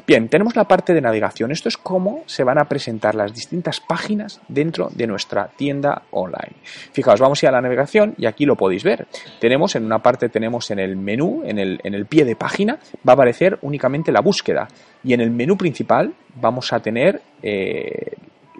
Bien, 0.07 0.29
tenemos 0.29 0.57
la 0.57 0.64
parte 0.64 0.92
de 0.92 1.00
navegación. 1.00 1.50
Esto 1.50 1.68
es 1.68 1.77
cómo 1.77 2.22
se 2.27 2.44
van 2.44 2.59
a 2.59 2.64
presentar 2.64 3.14
las 3.14 3.33
distintas 3.33 3.81
páginas 3.81 4.40
dentro 4.48 4.90
de 4.92 5.07
nuestra 5.07 5.48
tienda 5.48 6.03
online. 6.11 6.53
Fijaos, 6.92 7.20
vamos 7.20 7.42
a 7.42 7.46
ir 7.46 7.48
a 7.48 7.53
la 7.53 7.62
navegación 7.62 8.14
y 8.18 8.27
aquí 8.27 8.44
lo 8.44 8.57
podéis 8.57 8.85
ver. 8.85 9.07
Tenemos 9.40 9.74
en 9.77 9.85
una 9.85 10.00
parte, 10.00 10.29
tenemos 10.29 10.70
en 10.70 10.81
el 10.81 10.96
menú, 10.96 11.42
en 11.44 11.59
el, 11.59 11.81
en 11.85 11.94
el 11.94 12.07
pie 12.07 12.24
de 12.24 12.37
página, 12.37 12.79
va 13.07 13.12
a 13.12 13.14
aparecer 13.14 13.59
únicamente 13.62 14.12
la 14.12 14.20
búsqueda. 14.20 14.68
Y 15.03 15.14
en 15.14 15.20
el 15.20 15.31
menú 15.31 15.57
principal 15.57 16.14
vamos 16.35 16.72
a 16.72 16.81
tener 16.81 17.22
eh, 17.42 18.14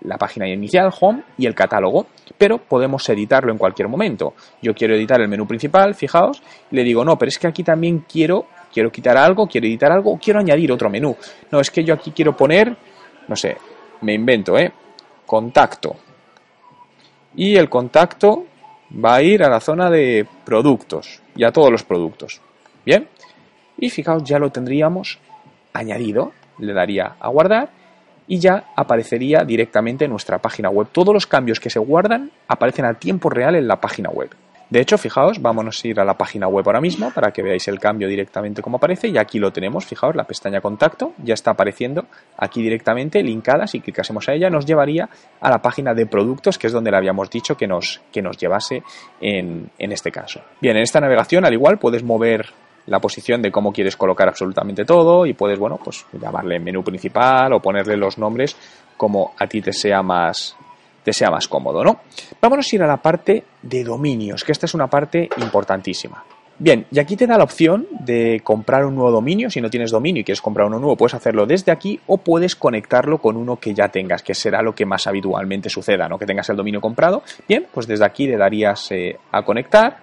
la 0.05 0.17
página 0.17 0.49
inicial, 0.49 0.91
home 1.01 1.23
y 1.37 1.47
el 1.47 1.55
catálogo, 1.55 2.07
pero 2.39 2.59
podemos 2.59 3.09
editarlo 3.09 3.53
en 3.53 3.59
cualquier 3.59 3.89
momento. 3.89 4.35
Yo 4.63 4.75
quiero 4.75 4.95
editar 4.95 5.21
el 5.21 5.29
menú 5.29 5.47
principal, 5.47 5.95
fijaos, 5.95 6.43
le 6.71 6.85
digo, 6.85 7.05
no, 7.05 7.19
pero 7.19 7.29
es 7.29 7.39
que 7.39 7.47
aquí 7.47 7.63
también 7.63 8.05
quiero 8.09 8.47
quiero 8.75 8.91
quitar 8.91 9.17
algo, 9.17 9.47
quiero 9.47 9.69
editar 9.69 9.93
algo, 9.93 10.19
quiero 10.19 10.41
añadir 10.41 10.73
otro 10.73 10.91
menú. 10.91 11.17
No, 11.53 11.61
es 11.61 11.71
que 11.71 11.85
yo 11.85 11.95
aquí 11.95 12.11
quiero 12.11 12.37
poner, 12.37 12.77
no 13.29 13.37
sé, 13.37 13.57
me 14.01 14.15
invento, 14.15 14.59
¿eh? 14.59 14.73
Contacto. 15.25 15.95
Y 17.37 17.57
el 17.57 17.69
contacto 17.69 18.45
va 18.93 19.15
a 19.15 19.23
ir 19.23 19.45
a 19.45 19.49
la 19.49 19.61
zona 19.61 19.91
de 19.91 20.27
productos 20.45 21.23
y 21.37 21.45
a 21.45 21.53
todos 21.53 21.71
los 21.71 21.85
productos. 21.85 22.41
Bien. 22.85 23.09
Y 23.79 23.91
fijaos, 23.91 24.25
ya 24.25 24.39
lo 24.39 24.51
tendríamos 24.51 25.19
añadido. 25.73 26.33
Le 26.59 26.73
daría 26.73 27.17
a 27.19 27.29
guardar 27.29 27.71
y 28.27 28.39
ya 28.39 28.73
aparecería 28.77 29.45
directamente 29.45 30.05
en 30.05 30.11
nuestra 30.11 30.39
página 30.39 30.71
web. 30.71 30.89
Todos 30.93 31.15
los 31.15 31.27
cambios 31.27 31.61
que 31.61 31.71
se 31.71 31.79
guardan 31.79 32.31
aparecen 32.49 32.85
a 32.85 32.95
tiempo 32.95 33.31
real 33.31 33.55
en 33.55 33.69
la 33.69 33.81
página 33.81 34.11
web. 34.11 34.31
De 34.71 34.81
hecho, 34.81 34.97
fijaos, 34.97 35.41
vámonos 35.41 35.85
a 35.85 35.89
ir 35.89 36.01
a 36.01 36.05
la 36.05 36.17
página 36.17 36.49
web 36.49 36.67
ahora 36.67 36.81
mismo 36.81 37.11
para 37.11 37.31
que 37.31 37.43
veáis 37.43 37.69
el 37.69 37.79
cambio 37.79 38.09
directamente 38.09 38.63
como 38.63 38.79
aparece 38.79 39.09
y 39.09 39.19
aquí 39.19 39.39
lo 39.39 39.53
tenemos, 39.53 39.85
fijaos, 39.85 40.17
la 40.17 40.25
pestaña 40.25 40.61
contacto 40.61 41.13
ya 41.23 41.35
está 41.35 41.53
apareciendo 41.53 42.07
aquí 42.39 42.63
directamente 42.63 43.23
linkada, 43.23 43.67
si 43.67 43.81
clicásemos 43.81 44.29
a 44.29 44.33
ella 44.33 44.51
nos 44.51 44.65
llevaría 44.65 45.09
a 45.41 45.51
la 45.51 45.61
página 45.61 45.95
de 45.95 46.07
productos 46.07 46.59
que 46.59 46.67
es 46.67 46.73
donde 46.73 46.91
le 46.91 46.97
habíamos 46.97 47.31
dicho 47.31 47.57
que 47.57 47.67
nos, 47.67 48.01
que 48.11 48.23
nos 48.23 48.39
llevase 48.39 48.83
en, 49.21 49.71
en 49.79 49.93
este 49.93 50.11
caso. 50.11 50.41
Bien, 50.61 50.77
en 50.77 50.83
esta 50.83 51.01
navegación 51.01 51.45
al 51.45 51.53
igual 51.53 51.79
puedes 51.79 52.03
mover 52.03 52.47
la 52.87 53.01
posición 53.01 53.41
de 53.43 53.51
cómo 53.51 53.73
quieres 53.73 53.97
colocar 53.97 54.29
absolutamente 54.29 54.85
todo 54.85 55.27
y 55.27 55.33
puedes, 55.35 55.59
bueno, 55.59 55.79
pues 55.83 56.05
llamarle 56.13 56.59
menú 56.59 56.83
principal 56.83 57.53
o 57.53 57.61
ponerle 57.61 57.97
los 57.97 58.19
nombres 58.19 58.57
como 58.97 59.33
a 59.39 59.47
ti 59.47 59.61
te 59.61 59.73
sea 59.73 60.03
más, 60.03 60.57
te 61.03 61.13
sea 61.13 61.31
más 61.31 61.49
cómodo, 61.49 61.83
¿no? 61.83 62.01
Vámonos 62.41 62.73
a 62.73 62.77
ir 62.77 62.83
a 62.83 62.87
la 62.87 62.99
parte 62.99 63.45
de 63.63 63.85
dominios, 63.85 64.45
que 64.45 64.53
esta 64.53 64.67
es 64.67 64.75
una 64.75 64.87
parte 64.89 65.29
importantísima. 65.39 66.25
Bien, 66.57 66.87
y 66.93 67.01
aquí 67.01 67.17
te 67.17 67.27
da 67.27 67.37
la 67.37 67.43
opción 67.43 67.89
de 67.91 68.41
comprar 68.45 68.85
un 68.85 68.95
nuevo 68.95 69.11
dominio. 69.11 69.51
Si 69.51 69.61
no 69.61 69.69
tienes 69.69 69.91
dominio 69.91 70.21
y 70.21 70.25
quieres 70.25 70.41
comprar 70.41 70.69
uno 70.69 70.79
nuevo, 70.79 70.97
puedes 70.97 71.15
hacerlo 71.15 71.47
desde 71.47 71.73
aquí 71.73 71.99
o 72.07 72.19
puedes 72.19 72.55
conectarlo 72.55 73.19
con 73.19 73.37
uno 73.37 73.57
que 73.57 73.75
ya 73.75 73.89
tengas, 73.89 74.23
que 74.23 74.35
será 74.35 74.63
lo 74.63 74.73
que 74.73 74.87
más 74.87 75.09
habitualmente 75.09 75.69
suceda, 75.69 76.09
¿no? 76.09 76.17
Que 76.17 76.27
tengas 76.27 76.49
el 76.51 76.57
dominio 76.57 76.81
comprado. 76.81 77.25
Bien, 77.49 77.67
pues 77.75 77.89
desde 77.89 78.05
aquí 78.05 78.29
le 78.29 78.37
darías 78.37 78.89
eh, 78.93 79.19
a 79.33 79.43
conectar, 79.43 79.97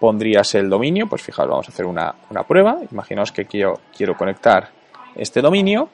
pondrías 0.00 0.54
el 0.54 0.68
dominio, 0.68 1.06
pues 1.06 1.22
fijaos, 1.22 1.48
vamos 1.48 1.68
a 1.68 1.72
hacer 1.72 1.86
una, 1.86 2.14
una 2.30 2.42
prueba. 2.42 2.78
Imaginaos 2.90 3.30
que 3.30 3.44
quiero, 3.44 3.78
quiero 3.96 4.16
conectar 4.16 4.70
este 5.14 5.40
dominio 5.40 5.90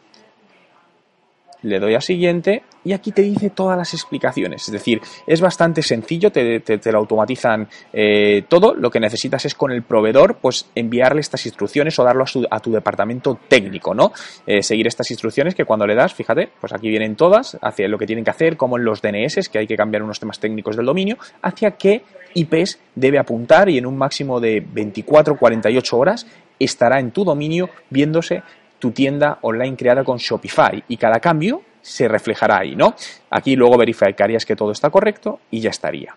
le 1.66 1.81
doy 1.81 1.94
a 1.94 2.00
siguiente 2.00 2.62
y 2.85 2.92
aquí 2.92 3.11
te 3.11 3.22
dice 3.22 3.50
todas 3.50 3.76
las 3.76 3.92
explicaciones. 3.92 4.62
Es 4.62 4.72
decir, 4.72 5.00
es 5.26 5.40
bastante 5.40 5.83
sencillo, 5.83 6.31
te, 6.31 6.62
lo 6.92 6.98
automatizan 6.98 7.68
eh, 7.92 8.44
todo. 8.48 8.74
Lo 8.74 8.90
que 8.90 9.00
necesitas 9.00 9.44
es 9.44 9.55
con 9.55 9.72
el 9.72 9.83
proveedor, 9.83 10.38
pues 10.40 10.70
enviarle 10.74 11.20
estas 11.20 11.44
instrucciones 11.46 11.98
o 11.98 12.05
darlo 12.05 12.24
a, 12.50 12.61
tu 12.61 12.70
departamento 12.70 13.38
técnico, 13.48 13.92
¿no? 13.92 14.12
Eh, 14.46 14.62
seguir 14.62 14.87
estas 14.87 15.11
instrucciones 15.11 15.55
que 15.55 15.64
cuando 15.64 15.87
le 15.87 15.96
das, 15.96 16.14
fíjate, 16.14 16.48
pues 16.61 16.72
aquí 16.72 16.88
vienen 16.88 17.16
todas, 17.16 17.59
hacia 17.61 17.88
lo 17.88 17.98
que 17.98 18.07
tienen 18.07 18.24
que 18.24 18.31
hacer, 18.31 18.57
como 18.57 18.79
en 18.79 18.85
los 18.85 19.02
DNS, 19.02 19.48
que 19.48 19.59
hay 19.59 19.66
que 19.66 19.76
cambiar 19.76 20.05
unos 20.05 20.20
temas 20.20 20.38
técnicos 20.38 20.76
del 20.76 20.87
dominio, 20.87 21.18
hacia 21.42 21.72
qué 21.72 22.05
IPs 22.35 22.79
debe 22.94 23.18
apuntar 23.18 23.68
y 23.68 23.79
en 23.79 23.87
un 23.87 23.96
máximo 23.96 24.38
de 24.38 24.64
24-48 24.64 25.92
horas 25.94 26.26
estará 26.59 27.00
en 27.00 27.11
tu 27.11 27.24
dominio 27.24 27.68
viéndose 27.90 28.42
tu 28.78 28.90
tienda 28.90 29.38
online 29.42 29.76
creada 29.76 30.04
con 30.04 30.18
Shopify 30.18 30.82
y 30.88 30.96
cada 30.96 31.20
cambio 31.20 31.62
se 31.80 32.08
reflejará 32.08 32.58
ahí, 32.58 32.74
¿no? 32.74 32.94
Aquí 33.30 33.54
luego 33.54 33.78
verificarías 33.78 34.44
que 34.44 34.56
todo 34.56 34.72
está 34.72 34.90
correcto 34.90 35.40
y 35.50 35.60
ya 35.60 35.70
estaría. 35.70 36.14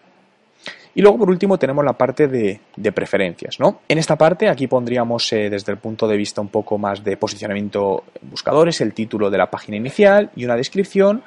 Y 0.95 1.01
luego, 1.01 1.19
por 1.19 1.29
último, 1.29 1.57
tenemos 1.59 1.85
la 1.85 1.93
parte 1.93 2.27
de, 2.27 2.91
preferencias, 2.91 3.59
¿no? 3.59 3.81
En 3.87 3.99
esta 3.99 4.17
parte, 4.17 4.49
aquí 4.49 4.67
pondríamos 4.67 5.31
eh, 5.31 5.49
desde 5.49 5.71
el 5.71 5.77
punto 5.77 6.07
de 6.07 6.17
vista 6.17 6.41
un 6.41 6.47
poco 6.47 6.77
más 6.77 7.03
de 7.03 7.15
posicionamiento 7.15 8.05
en 8.21 8.31
buscadores, 8.31 8.81
el 8.81 8.93
título 8.93 9.29
de 9.29 9.37
la 9.37 9.51
página 9.51 9.77
inicial 9.77 10.31
y 10.35 10.45
una 10.45 10.55
descripción 10.55 11.23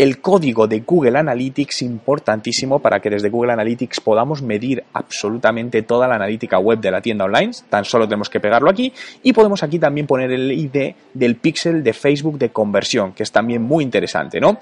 el 0.00 0.22
código 0.22 0.66
de 0.66 0.80
Google 0.80 1.18
Analytics 1.18 1.82
importantísimo 1.82 2.78
para 2.78 3.00
que 3.00 3.10
desde 3.10 3.28
Google 3.28 3.52
Analytics 3.52 4.00
podamos 4.00 4.40
medir 4.40 4.82
absolutamente 4.94 5.82
toda 5.82 6.08
la 6.08 6.14
analítica 6.14 6.58
web 6.58 6.80
de 6.80 6.90
la 6.90 7.02
tienda 7.02 7.26
online. 7.26 7.50
Tan 7.68 7.84
solo 7.84 8.06
tenemos 8.06 8.30
que 8.30 8.40
pegarlo 8.40 8.70
aquí 8.70 8.90
y 9.22 9.34
podemos 9.34 9.62
aquí 9.62 9.78
también 9.78 10.06
poner 10.06 10.32
el 10.32 10.52
ID 10.52 10.94
del 11.12 11.36
pixel 11.36 11.84
de 11.84 11.92
Facebook 11.92 12.38
de 12.38 12.48
conversión, 12.48 13.12
que 13.12 13.24
es 13.24 13.30
también 13.30 13.60
muy 13.60 13.84
interesante, 13.84 14.40
¿no? 14.40 14.58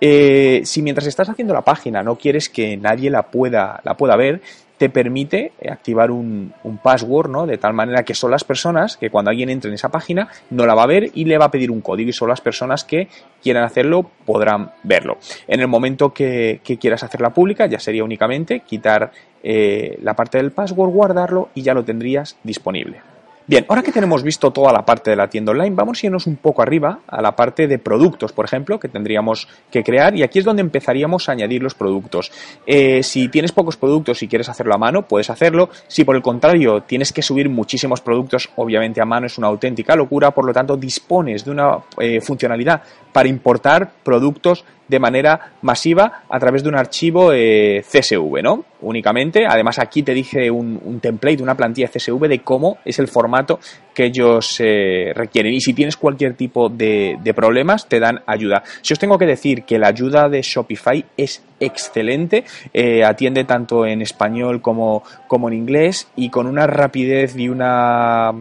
Eh, 0.00 0.62
si 0.64 0.82
mientras 0.82 1.06
estás 1.06 1.28
haciendo 1.28 1.54
la 1.54 1.62
página 1.62 2.02
no 2.02 2.16
quieres 2.16 2.48
que 2.48 2.76
nadie 2.76 3.10
la 3.10 3.30
pueda, 3.30 3.80
la 3.84 3.96
pueda 3.96 4.16
ver, 4.16 4.40
te 4.80 4.88
permite 4.88 5.52
activar 5.70 6.10
un, 6.10 6.54
password, 6.82 7.28
¿no? 7.28 7.46
De 7.46 7.58
tal 7.58 7.74
manera 7.74 8.02
que 8.02 8.14
son 8.14 8.30
las 8.30 8.44
personas 8.44 8.96
que 8.96 9.10
cuando 9.10 9.30
alguien 9.30 9.50
entre 9.50 9.68
en 9.68 9.74
esa 9.74 9.90
página 9.90 10.28
no 10.48 10.64
la 10.64 10.74
va 10.74 10.84
a 10.84 10.86
ver 10.86 11.10
y 11.12 11.26
le 11.26 11.36
va 11.36 11.44
a 11.44 11.50
pedir 11.50 11.70
un 11.70 11.82
código 11.82 12.08
y 12.08 12.14
son 12.14 12.30
las 12.30 12.40
personas 12.40 12.82
que 12.84 13.08
quieran 13.42 13.64
hacerlo 13.64 14.10
podrán 14.24 14.70
verlo. 14.82 15.18
En 15.48 15.60
el 15.60 15.68
momento 15.68 16.14
que, 16.14 16.62
quieras 16.80 17.02
hacerla 17.02 17.34
pública 17.34 17.66
ya 17.66 17.78
sería 17.78 18.04
únicamente 18.04 18.60
quitar 18.60 19.12
eh, 19.42 19.98
la 20.00 20.16
parte 20.16 20.38
del 20.38 20.50
password, 20.50 20.88
guardarlo 20.88 21.50
y 21.54 21.60
ya 21.60 21.74
lo 21.74 21.84
tendrías 21.84 22.38
disponible. 22.42 23.09
Bien, 23.50 23.66
ahora 23.68 23.82
que 23.82 23.90
tenemos 23.90 24.22
visto 24.22 24.52
toda 24.52 24.72
la 24.72 24.84
parte 24.84 25.10
de 25.10 25.16
la 25.16 25.26
tienda 25.26 25.50
online, 25.50 25.74
vamos 25.74 26.00
a 26.00 26.06
irnos 26.06 26.28
un 26.28 26.36
poco 26.36 26.62
arriba 26.62 27.00
a 27.08 27.20
la 27.20 27.34
parte 27.34 27.66
de 27.66 27.80
productos, 27.80 28.30
por 28.30 28.44
ejemplo, 28.44 28.78
que 28.78 28.86
tendríamos 28.86 29.48
que 29.72 29.82
crear 29.82 30.14
y 30.14 30.22
aquí 30.22 30.38
es 30.38 30.44
donde 30.44 30.62
empezaríamos 30.62 31.28
a 31.28 31.32
añadir 31.32 31.60
los 31.60 31.74
productos. 31.74 32.30
Eh, 32.64 33.02
si 33.02 33.28
tienes 33.28 33.50
pocos 33.50 33.76
productos 33.76 34.22
y 34.22 34.28
quieres 34.28 34.48
hacerlo 34.48 34.72
a 34.76 34.78
mano, 34.78 35.02
puedes 35.02 35.30
hacerlo. 35.30 35.68
Si 35.88 36.04
por 36.04 36.14
el 36.14 36.22
contrario 36.22 36.82
tienes 36.82 37.12
que 37.12 37.22
subir 37.22 37.48
muchísimos 37.48 38.00
productos, 38.00 38.48
obviamente 38.54 39.00
a 39.00 39.04
mano 39.04 39.26
es 39.26 39.36
una 39.36 39.48
auténtica 39.48 39.96
locura, 39.96 40.30
por 40.30 40.46
lo 40.46 40.52
tanto 40.52 40.76
dispones 40.76 41.44
de 41.44 41.50
una 41.50 41.76
eh, 41.98 42.20
funcionalidad 42.20 42.84
para 43.12 43.28
importar 43.28 43.92
productos 44.02 44.64
de 44.90 44.98
manera 44.98 45.52
masiva 45.62 46.24
a 46.28 46.38
través 46.40 46.64
de 46.64 46.68
un 46.68 46.74
archivo 46.74 47.32
eh, 47.32 47.82
CSV, 47.88 48.42
¿no? 48.42 48.64
Únicamente. 48.80 49.46
Además, 49.46 49.78
aquí 49.78 50.02
te 50.02 50.12
dije 50.12 50.50
un, 50.50 50.98
template, 51.00 51.42
una 51.42 51.54
plantilla 51.54 51.88
CSV 51.88 52.26
de 52.28 52.40
cómo 52.40 52.78
es 52.84 52.98
el 52.98 53.06
formato 53.06 53.60
que 53.94 54.06
ellos 54.06 54.56
eh, 54.58 55.12
requieren. 55.14 55.54
Y 55.54 55.60
si 55.60 55.74
tienes 55.74 55.96
cualquier 55.96 56.34
tipo 56.34 56.68
de, 56.68 57.18
problemas, 57.36 57.88
te 57.88 58.00
dan 58.00 58.22
ayuda. 58.26 58.64
Si 58.82 58.92
os 58.92 58.98
tengo 58.98 59.16
que 59.16 59.26
decir 59.26 59.62
que 59.62 59.78
la 59.78 59.88
ayuda 59.88 60.28
de 60.28 60.42
Shopify 60.42 61.04
es 61.16 61.42
excelente, 61.60 62.44
eh, 62.74 63.04
atiende 63.04 63.44
tanto 63.44 63.86
en 63.86 64.02
español 64.02 64.60
como, 64.60 65.04
como 65.28 65.48
en 65.48 65.54
inglés 65.54 66.08
y 66.16 66.30
con 66.30 66.48
una 66.48 66.66
rapidez 66.66 67.36
y 67.36 67.48
una 67.48 68.32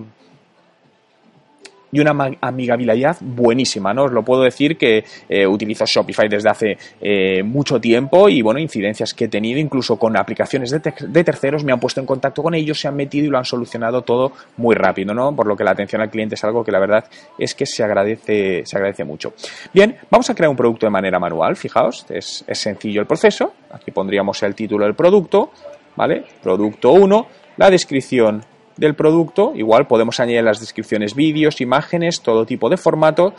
y 1.92 2.00
una 2.00 2.16
amigabilidad 2.42 3.18
buenísima, 3.22 3.94
¿no? 3.94 4.06
Os 4.06 4.12
lo 4.12 4.24
puedo 4.24 4.44
decir 4.44 4.78
que 4.78 5.04
eh, 5.28 5.48
utilizo 5.48 5.86
Shopify 5.86 6.28
desde 6.28 6.50
hace 6.50 6.78
eh, 7.02 7.44
mucho 7.44 7.80
tiempo 7.80 8.30
y, 8.30 8.42
bueno, 8.42 8.60
incidencias 8.60 9.14
que 9.14 9.26
he 9.26 9.28
tenido, 9.28 9.60
incluso 9.60 9.98
con 9.98 10.16
aplicaciones 10.18 10.72
de, 10.72 10.80
de, 10.80 11.24
terceros, 11.24 11.64
me 11.64 11.72
han 11.72 11.80
puesto 11.80 12.00
en 12.00 12.06
contacto 12.06 12.44
con 12.44 12.54
ellos, 12.54 12.80
se 12.80 12.88
han 12.88 12.96
metido 12.96 13.28
y 13.28 13.30
lo 13.30 13.38
han 13.38 13.46
solucionado 13.46 14.02
todo 14.02 14.34
muy 14.58 14.76
rápido, 14.76 15.14
¿no? 15.14 15.36
Por 15.36 15.48
lo 15.48 15.56
que 15.56 15.64
la 15.64 15.72
atención 15.72 16.02
al 16.02 16.10
cliente 16.10 16.36
es 16.36 16.44
algo 16.44 16.64
que 16.64 16.72
la 16.72 16.80
verdad 16.80 17.06
es 17.38 17.56
que 17.56 17.66
se 17.66 17.84
agradece, 17.84 18.64
se 18.66 18.78
agradece 18.78 19.04
mucho. 19.04 19.34
Bien, 19.74 19.98
vamos 20.10 20.30
a 20.30 20.36
crear 20.36 20.50
un 20.50 20.58
producto 20.58 20.86
de 20.86 20.92
manera 20.92 21.20
manual, 21.20 21.56
fijaos, 21.56 22.06
es, 22.10 22.44
es 22.48 22.60
sencillo 22.60 23.02
el 23.02 23.08
proceso, 23.08 23.54
aquí 23.72 23.92
pondríamos 23.92 24.42
el 24.44 24.56
título 24.56 24.86
del 24.86 24.96
producto, 24.96 25.52
¿vale? 25.96 26.24
Producto 26.42 26.92
1, 26.92 27.28
la 27.58 27.70
descripción 27.70 28.44
del 28.80 28.96
producto. 28.96 29.52
Igual 29.56 29.88
podemos 29.88 30.20
añadir 30.20 30.44
las 30.44 30.60
descripciones 30.60 31.14
vídeos, 31.14 31.62
imágenes, 31.62 32.22
todo 32.22 32.46
tipo 32.46 32.70
de 32.70 32.78
formato. 32.78 33.34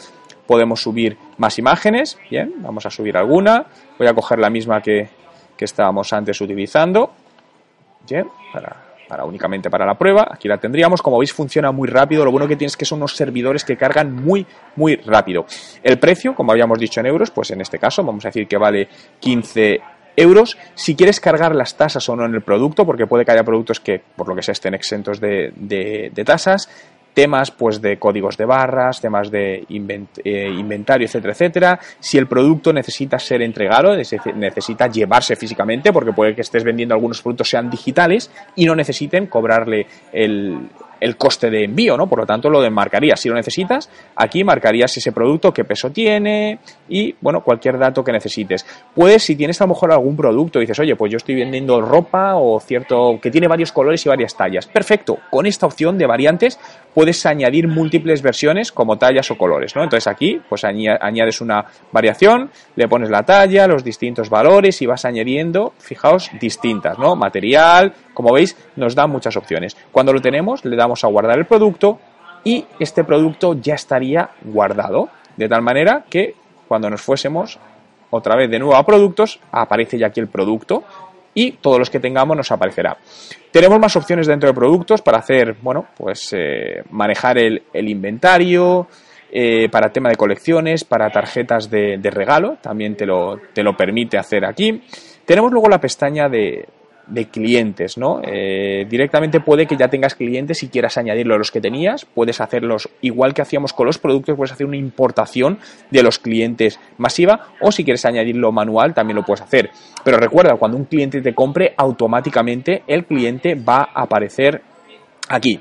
Podemos 0.46 0.82
subir 0.82 1.16
más 1.38 1.58
imágenes. 1.58 2.18
Bien, 2.30 2.52
vamos 2.58 2.84
a 2.86 2.90
subir 2.90 3.16
alguna. 3.16 3.66
Voy 3.98 4.06
a 4.06 4.14
coger 4.14 4.38
la 4.38 4.50
misma 4.50 4.82
que, 4.82 5.08
que 5.56 5.64
estábamos 5.64 6.12
antes 6.12 6.40
utilizando. 6.40 7.12
Bien, 8.08 8.26
para, 8.52 9.24
únicamente 9.24 9.70
para 9.70 9.86
la 9.86 9.94
prueba. 9.94 10.28
Aquí 10.30 10.48
la 10.48 10.58
tendríamos. 10.58 11.02
Como 11.02 11.18
veis, 11.18 11.32
funciona 11.32 11.72
muy 11.72 11.88
rápido. 11.88 12.24
Lo 12.24 12.30
bueno 12.30 12.46
que 12.46 12.56
tiene 12.56 12.68
es 12.68 12.76
que 12.76 12.84
son 12.84 12.98
unos 12.98 13.16
servidores 13.16 13.64
que 13.64 13.76
cargan 13.76 14.14
muy, 14.14 14.46
muy 14.76 14.96
rápido. 14.96 15.46
El 15.82 15.98
precio, 15.98 16.34
como 16.34 16.52
habíamos 16.52 16.78
dicho 16.78 17.00
en 17.00 17.06
euros, 17.06 17.30
pues 17.30 17.50
en 17.50 17.60
este 17.60 17.78
caso 17.78 18.04
vamos 18.04 18.24
a 18.24 18.28
decir 18.28 18.46
que 18.46 18.56
vale 18.56 18.88
15 19.20 19.80
euros 20.16 20.56
si 20.74 20.94
quieres 20.94 21.20
cargar 21.20 21.54
las 21.54 21.76
tasas 21.76 22.08
o 22.08 22.16
no 22.16 22.24
en 22.24 22.34
el 22.34 22.42
producto, 22.42 22.84
porque 22.84 23.06
puede 23.06 23.24
que 23.24 23.32
haya 23.32 23.44
productos 23.44 23.80
que, 23.80 24.00
por 24.16 24.28
lo 24.28 24.34
que 24.34 24.42
sea, 24.42 24.52
estén 24.52 24.74
exentos 24.74 25.20
de, 25.20 26.12
tasas. 26.24 26.68
temas 27.14 27.50
pues 27.50 27.82
de 27.82 27.98
códigos 27.98 28.36
de 28.36 28.44
barras, 28.44 29.00
temas 29.00 29.30
de 29.30 29.66
eh, 30.24 30.48
inventario, 30.48 31.06
etcétera, 31.06 31.32
etcétera. 31.32 31.80
Si 31.98 32.18
el 32.18 32.26
producto 32.26 32.72
necesita 32.72 33.18
ser 33.18 33.42
entregado, 33.42 33.96
necesita 33.96 34.86
llevarse 34.86 35.34
físicamente, 35.36 35.92
porque 35.92 36.12
puede 36.12 36.34
que 36.34 36.42
estés 36.42 36.64
vendiendo 36.64 36.94
algunos 36.94 37.20
productos 37.20 37.50
sean 37.50 37.68
digitales 37.68 38.30
y 38.54 38.64
no 38.64 38.76
necesiten 38.76 39.26
cobrarle 39.26 39.86
el, 40.12 40.68
el 41.00 41.16
coste 41.16 41.50
de 41.50 41.64
envío, 41.64 41.96
¿no? 41.96 42.06
Por 42.06 42.20
lo 42.20 42.26
tanto, 42.26 42.50
lo 42.50 42.60
demarcarías. 42.60 43.18
Si 43.18 43.28
lo 43.28 43.34
necesitas, 43.34 43.90
aquí 44.14 44.44
marcarías 44.44 44.96
ese 44.96 45.12
producto, 45.12 45.52
qué 45.52 45.64
peso 45.64 45.90
tiene 45.90 46.58
y, 46.88 47.14
bueno, 47.20 47.42
cualquier 47.42 47.78
dato 47.78 48.04
que 48.04 48.12
necesites. 48.12 48.66
Puedes, 48.94 49.22
si 49.22 49.36
tienes 49.36 49.60
a 49.60 49.64
lo 49.64 49.68
mejor 49.68 49.92
algún 49.92 50.16
producto, 50.16 50.60
dices, 50.60 50.78
oye, 50.78 50.94
pues 50.96 51.10
yo 51.10 51.16
estoy 51.16 51.34
vendiendo 51.34 51.80
ropa 51.80 52.36
o 52.36 52.60
cierto 52.60 53.18
que 53.20 53.30
tiene 53.30 53.48
varios 53.48 53.72
colores 53.72 54.04
y 54.04 54.08
varias 54.08 54.36
tallas. 54.36 54.66
Perfecto. 54.66 55.18
Con 55.30 55.46
esta 55.46 55.66
opción 55.66 55.98
de 55.98 56.06
variantes 56.06 56.58
puedes 56.94 57.24
añadir 57.24 57.68
múltiples 57.68 58.22
versiones 58.22 58.72
como 58.72 58.98
tallas 58.98 59.30
o 59.30 59.38
colores, 59.38 59.74
¿no? 59.76 59.82
Entonces 59.82 60.06
aquí, 60.06 60.40
pues 60.48 60.64
añades 60.64 61.40
una 61.40 61.64
variación, 61.92 62.50
le 62.76 62.88
pones 62.88 63.10
la 63.10 63.22
talla, 63.22 63.66
los 63.66 63.84
distintos 63.84 64.28
valores 64.28 64.82
y 64.82 64.86
vas 64.86 65.04
añadiendo, 65.04 65.72
fijaos, 65.78 66.30
distintas, 66.40 66.98
¿no? 66.98 67.16
Material, 67.16 67.94
como 68.14 68.32
veis, 68.32 68.56
nos 68.76 68.94
da 68.94 69.06
muchas 69.06 69.36
opciones. 69.36 69.76
Cuando 69.92 70.12
lo 70.12 70.20
tenemos, 70.20 70.64
le 70.64 70.76
damos 70.76 71.04
a 71.04 71.08
guardar 71.08 71.38
el 71.38 71.46
producto 71.46 71.98
y 72.44 72.64
este 72.78 73.04
producto 73.04 73.54
ya 73.54 73.74
estaría 73.74 74.30
guardado. 74.42 75.08
De 75.36 75.48
tal 75.48 75.62
manera 75.62 76.04
que 76.08 76.34
cuando 76.68 76.90
nos 76.90 77.02
fuésemos 77.02 77.58
otra 78.10 78.36
vez 78.36 78.50
de 78.50 78.58
nuevo 78.58 78.76
a 78.76 78.84
productos, 78.84 79.40
aparece 79.52 79.98
ya 79.98 80.08
aquí 80.08 80.20
el 80.20 80.28
producto 80.28 80.84
y 81.34 81.52
todos 81.52 81.78
los 81.78 81.90
que 81.90 82.00
tengamos 82.00 82.36
nos 82.36 82.50
aparecerá. 82.50 82.96
Tenemos 83.50 83.78
más 83.78 83.94
opciones 83.96 84.26
dentro 84.26 84.48
de 84.48 84.54
productos 84.54 85.02
para 85.02 85.18
hacer, 85.18 85.56
bueno, 85.62 85.86
pues 85.96 86.32
eh, 86.36 86.82
manejar 86.90 87.38
el, 87.38 87.62
inventario, 87.72 88.88
eh, 89.30 89.68
para 89.70 89.92
tema 89.92 90.08
de 90.08 90.16
colecciones, 90.16 90.84
para 90.84 91.10
tarjetas 91.10 91.70
de, 91.70 91.98
de 91.98 92.10
regalo, 92.10 92.58
también 92.60 92.96
te 92.96 93.06
lo, 93.06 93.38
te 93.52 93.62
lo 93.62 93.76
permite 93.76 94.18
hacer 94.18 94.44
aquí. 94.44 94.82
Tenemos 95.24 95.52
luego 95.52 95.68
la 95.68 95.80
pestaña 95.80 96.28
de, 96.28 96.66
de 97.10 97.26
clientes, 97.26 97.98
¿no? 97.98 98.20
Eh, 98.24 98.86
directamente 98.88 99.40
puede 99.40 99.66
que 99.66 99.76
ya 99.76 99.88
tengas 99.88 100.14
clientes 100.14 100.62
y 100.62 100.68
quieras 100.68 100.96
añadirlo 100.96 101.34
a 101.34 101.38
los 101.38 101.50
que 101.50 101.60
tenías, 101.60 102.04
puedes 102.04 102.40
hacerlos 102.40 102.88
igual 103.00 103.34
que 103.34 103.42
hacíamos 103.42 103.72
con 103.72 103.86
los 103.86 103.98
productos, 103.98 104.36
puedes 104.36 104.52
hacer 104.52 104.66
una 104.66 104.76
importación 104.76 105.58
de 105.90 106.02
los 106.02 106.18
clientes 106.18 106.78
masiva 106.98 107.48
o 107.60 107.72
si 107.72 107.84
quieres 107.84 108.04
añadirlo 108.04 108.52
manual 108.52 108.94
también 108.94 109.16
lo 109.16 109.24
puedes 109.24 109.42
hacer. 109.42 109.70
Pero 110.04 110.16
recuerda, 110.16 110.56
cuando 110.56 110.76
un 110.76 110.84
cliente 110.84 111.20
te 111.20 111.34
compre, 111.34 111.74
automáticamente 111.76 112.82
el 112.86 113.04
cliente 113.04 113.54
va 113.54 113.88
a 113.92 114.02
aparecer 114.02 114.62
aquí. 115.28 115.60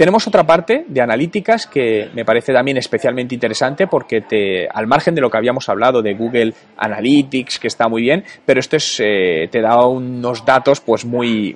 Tenemos 0.00 0.26
otra 0.26 0.44
parte 0.44 0.86
de 0.88 1.02
analíticas 1.02 1.66
que 1.66 2.08
me 2.14 2.24
parece 2.24 2.54
también 2.54 2.78
especialmente 2.78 3.34
interesante 3.34 3.86
porque 3.86 4.22
te, 4.22 4.66
al 4.66 4.86
margen 4.86 5.14
de 5.14 5.20
lo 5.20 5.28
que 5.28 5.36
habíamos 5.36 5.68
hablado 5.68 6.00
de 6.00 6.14
Google 6.14 6.54
Analytics, 6.78 7.58
que 7.58 7.66
está 7.68 7.86
muy 7.86 8.00
bien, 8.00 8.24
pero 8.46 8.60
esto 8.60 8.76
es, 8.76 8.98
eh, 8.98 9.48
te 9.52 9.60
da 9.60 9.84
unos 9.84 10.42
datos 10.46 10.80
pues 10.80 11.04
muy, 11.04 11.54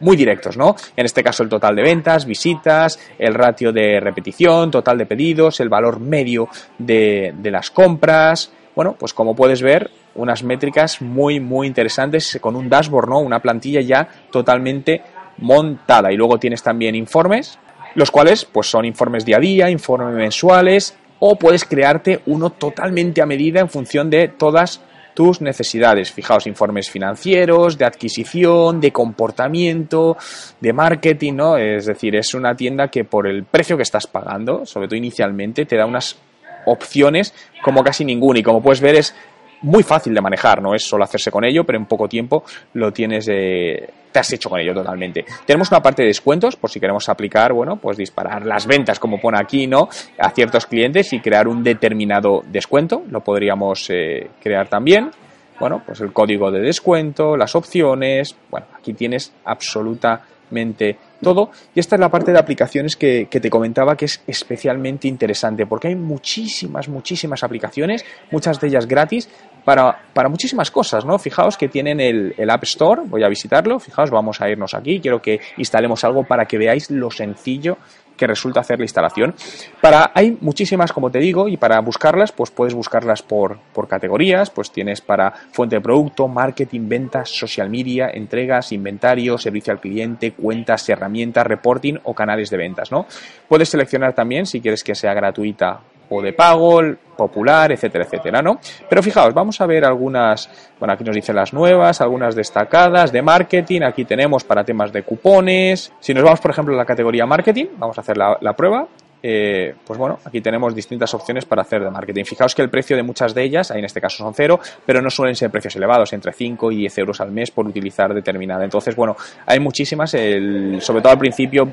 muy 0.00 0.14
directos, 0.14 0.58
¿no? 0.58 0.76
En 0.94 1.06
este 1.06 1.22
caso 1.22 1.42
el 1.42 1.48
total 1.48 1.74
de 1.74 1.84
ventas, 1.84 2.26
visitas, 2.26 3.00
el 3.18 3.32
ratio 3.32 3.72
de 3.72 3.98
repetición, 3.98 4.70
total 4.70 4.98
de 4.98 5.06
pedidos, 5.06 5.60
el 5.60 5.70
valor 5.70 5.98
medio 6.00 6.50
de, 6.76 7.32
de 7.34 7.50
las 7.50 7.70
compras. 7.70 8.52
Bueno, 8.74 8.94
pues 8.98 9.14
como 9.14 9.34
puedes 9.34 9.62
ver, 9.62 9.90
unas 10.16 10.42
métricas 10.42 11.00
muy, 11.00 11.40
muy 11.40 11.66
interesantes 11.66 12.38
con 12.42 12.56
un 12.56 12.68
dashboard, 12.68 13.08
¿no? 13.08 13.20
Una 13.20 13.40
plantilla 13.40 13.80
ya 13.80 14.06
totalmente 14.30 15.00
montada. 15.38 16.12
Y 16.12 16.16
luego 16.16 16.38
tienes 16.38 16.62
también 16.62 16.94
informes, 16.94 17.58
los 17.94 18.10
cuales 18.10 18.44
pues 18.44 18.68
son 18.68 18.84
informes 18.84 19.24
día 19.24 19.36
a 19.36 19.40
día, 19.40 19.70
informes 19.70 20.14
mensuales, 20.14 20.96
o 21.18 21.36
puedes 21.36 21.64
crearte 21.64 22.20
uno 22.26 22.50
totalmente 22.50 23.22
a 23.22 23.26
medida 23.26 23.60
en 23.60 23.68
función 23.68 24.10
de 24.10 24.28
todas 24.28 24.82
tus 25.14 25.40
necesidades. 25.40 26.12
Fijaos, 26.12 26.46
informes 26.46 26.90
financieros, 26.90 27.78
de 27.78 27.86
adquisición, 27.86 28.80
de 28.80 28.92
comportamiento, 28.92 30.18
de 30.60 30.72
marketing, 30.74 31.32
¿no? 31.34 31.56
Es 31.56 31.86
decir, 31.86 32.14
es 32.16 32.34
una 32.34 32.54
tienda 32.54 32.88
que 32.88 33.04
por 33.04 33.26
el 33.26 33.44
precio 33.44 33.78
que 33.78 33.82
estás 33.82 34.06
pagando, 34.06 34.66
sobre 34.66 34.88
todo 34.88 34.96
inicialmente, 34.96 35.64
te 35.64 35.76
da 35.76 35.86
unas 35.86 36.18
opciones 36.66 37.32
como 37.64 37.82
casi 37.82 38.04
ninguna. 38.04 38.40
Y 38.40 38.42
como 38.42 38.62
puedes 38.62 38.82
ver, 38.82 38.96
es 38.96 39.14
muy 39.62 39.82
fácil 39.82 40.14
de 40.14 40.20
manejar, 40.20 40.62
no 40.62 40.74
es 40.74 40.84
solo 40.84 41.04
hacerse 41.04 41.30
con 41.30 41.44
ello, 41.44 41.64
pero 41.64 41.78
en 41.78 41.86
poco 41.86 42.08
tiempo 42.08 42.44
lo 42.74 42.92
tienes, 42.92 43.28
eh, 43.28 43.88
te 44.12 44.18
has 44.18 44.32
hecho 44.32 44.50
con 44.50 44.60
ello 44.60 44.74
totalmente. 44.74 45.24
Tenemos 45.44 45.70
una 45.70 45.80
parte 45.80 46.02
de 46.02 46.08
descuentos, 46.08 46.56
por 46.56 46.70
si 46.70 46.80
queremos 46.80 47.08
aplicar, 47.08 47.52
bueno, 47.52 47.76
pues 47.76 47.96
disparar 47.96 48.44
las 48.44 48.66
ventas, 48.66 48.98
como 48.98 49.20
pone 49.20 49.38
aquí, 49.40 49.66
¿no? 49.66 49.88
A 50.18 50.30
ciertos 50.30 50.66
clientes 50.66 51.12
y 51.12 51.20
crear 51.20 51.48
un 51.48 51.62
determinado 51.62 52.42
descuento, 52.46 53.02
lo 53.10 53.20
podríamos 53.20 53.88
eh, 53.90 54.30
crear 54.42 54.68
también. 54.68 55.10
Bueno, 55.58 55.82
pues 55.86 56.00
el 56.00 56.12
código 56.12 56.50
de 56.50 56.60
descuento, 56.60 57.36
las 57.36 57.54
opciones, 57.54 58.36
bueno, 58.50 58.66
aquí 58.76 58.92
tienes 58.92 59.32
absolutamente 59.44 60.98
todo. 61.22 61.50
Y 61.74 61.80
esta 61.80 61.96
es 61.96 62.00
la 62.00 62.10
parte 62.10 62.32
de 62.32 62.38
aplicaciones 62.38 62.96
que, 62.96 63.26
te 63.26 63.50
comentaba 63.50 63.96
que 63.96 64.06
es 64.06 64.22
especialmente 64.26 65.08
interesante 65.08 65.66
porque 65.66 65.88
hay 65.88 65.96
muchísimas, 65.96 66.88
muchísimas 66.88 67.44
aplicaciones, 67.44 68.04
muchas 68.30 68.60
de 68.60 68.68
ellas 68.68 68.86
gratis, 68.86 69.28
para, 69.64 69.98
para 70.14 70.28
muchísimas 70.28 70.70
cosas, 70.70 71.04
¿no? 71.04 71.18
Fijaos 71.18 71.56
que 71.56 71.68
tienen 71.68 72.00
el, 72.00 72.34
el, 72.38 72.50
App 72.50 72.62
Store, 72.64 73.02
voy 73.04 73.24
a 73.24 73.28
visitarlo, 73.28 73.80
fijaos, 73.80 74.10
vamos 74.10 74.40
a 74.40 74.48
irnos 74.48 74.74
aquí, 74.74 75.00
quiero 75.00 75.20
que 75.20 75.40
instalemos 75.56 76.04
algo 76.04 76.22
para 76.24 76.46
que 76.46 76.56
veáis 76.56 76.90
lo 76.90 77.10
sencillo 77.10 77.76
que 78.16 78.26
resulta 78.26 78.60
hacer 78.60 78.78
la 78.78 78.84
instalación. 78.84 79.34
Para, 79.80 80.10
hay 80.14 80.36
muchísimas, 80.40 80.92
como 80.92 81.10
te 81.10 81.18
digo, 81.18 81.48
y 81.48 81.56
para 81.56 81.80
buscarlas, 81.80 82.32
pues 82.32 82.50
puedes 82.50 82.74
buscarlas 82.74 83.22
por, 83.22 83.58
por 83.72 83.88
categorías, 83.88 84.50
pues 84.50 84.70
tienes 84.70 85.00
para 85.00 85.32
fuente 85.52 85.76
de 85.76 85.82
producto, 85.82 86.28
marketing, 86.28 86.88
ventas, 86.88 87.30
social 87.30 87.70
media, 87.70 88.10
entregas, 88.12 88.72
inventario, 88.72 89.38
servicio 89.38 89.72
al 89.72 89.80
cliente, 89.80 90.32
cuentas, 90.32 90.88
herramientas, 90.88 91.46
reporting 91.46 91.98
o 92.04 92.14
canales 92.14 92.50
de 92.50 92.56
ventas, 92.56 92.90
¿no? 92.90 93.06
Puedes 93.48 93.68
seleccionar 93.68 94.14
también 94.14 94.46
si 94.46 94.60
quieres 94.60 94.82
que 94.82 94.94
sea 94.94 95.14
gratuita 95.14 95.80
o 96.08 96.22
de 96.22 96.32
pago, 96.32 96.80
popular, 97.16 97.72
etcétera, 97.72 98.04
etcétera, 98.04 98.42
¿no? 98.42 98.60
Pero 98.88 99.02
fijaos, 99.02 99.34
vamos 99.34 99.60
a 99.60 99.66
ver 99.66 99.84
algunas, 99.84 100.48
bueno, 100.78 100.92
aquí 100.92 101.02
nos 101.02 101.16
dicen 101.16 101.34
las 101.34 101.52
nuevas, 101.52 102.00
algunas 102.00 102.34
destacadas 102.34 103.10
de 103.10 103.22
marketing, 103.22 103.82
aquí 103.82 104.04
tenemos 104.04 104.44
para 104.44 104.62
temas 104.62 104.92
de 104.92 105.02
cupones, 105.02 105.92
si 105.98 106.14
nos 106.14 106.22
vamos, 106.22 106.40
por 106.40 106.50
ejemplo, 106.50 106.74
a 106.74 106.76
la 106.76 106.84
categoría 106.84 107.26
marketing, 107.26 107.66
vamos 107.78 107.96
a 107.98 108.02
hacer 108.02 108.16
la, 108.16 108.52
prueba, 108.52 108.86
eh, 109.22 109.74
pues 109.84 109.98
bueno, 109.98 110.18
aquí 110.24 110.40
tenemos 110.40 110.74
distintas 110.74 111.12
opciones 111.14 111.46
para 111.46 111.62
hacer 111.62 111.82
de 111.82 111.90
marketing. 111.90 112.24
Fijaos 112.24 112.54
que 112.54 112.62
el 112.62 112.70
precio 112.70 112.96
de 112.96 113.02
muchas 113.02 113.34
de 113.34 113.42
ellas, 113.42 113.70
ahí 113.70 113.78
en 113.78 113.86
este 113.86 114.00
caso 114.00 114.18
son 114.18 114.34
cero, 114.34 114.60
pero 114.84 115.00
no 115.02 115.10
suelen 115.10 115.34
ser 115.34 115.50
precios 115.50 115.74
elevados, 115.76 116.12
entre 116.12 116.32
5 116.32 116.70
y 116.70 116.76
10 116.76 116.98
euros 116.98 117.20
al 117.20 117.32
mes 117.32 117.50
por 117.50 117.66
utilizar 117.66 118.14
determinada. 118.14 118.62
Entonces, 118.62 118.94
bueno, 118.94 119.16
hay 119.46 119.58
muchísimas, 119.58 120.10
sobre 120.10 121.00
todo 121.00 121.10
al 121.10 121.18
principio 121.18 121.68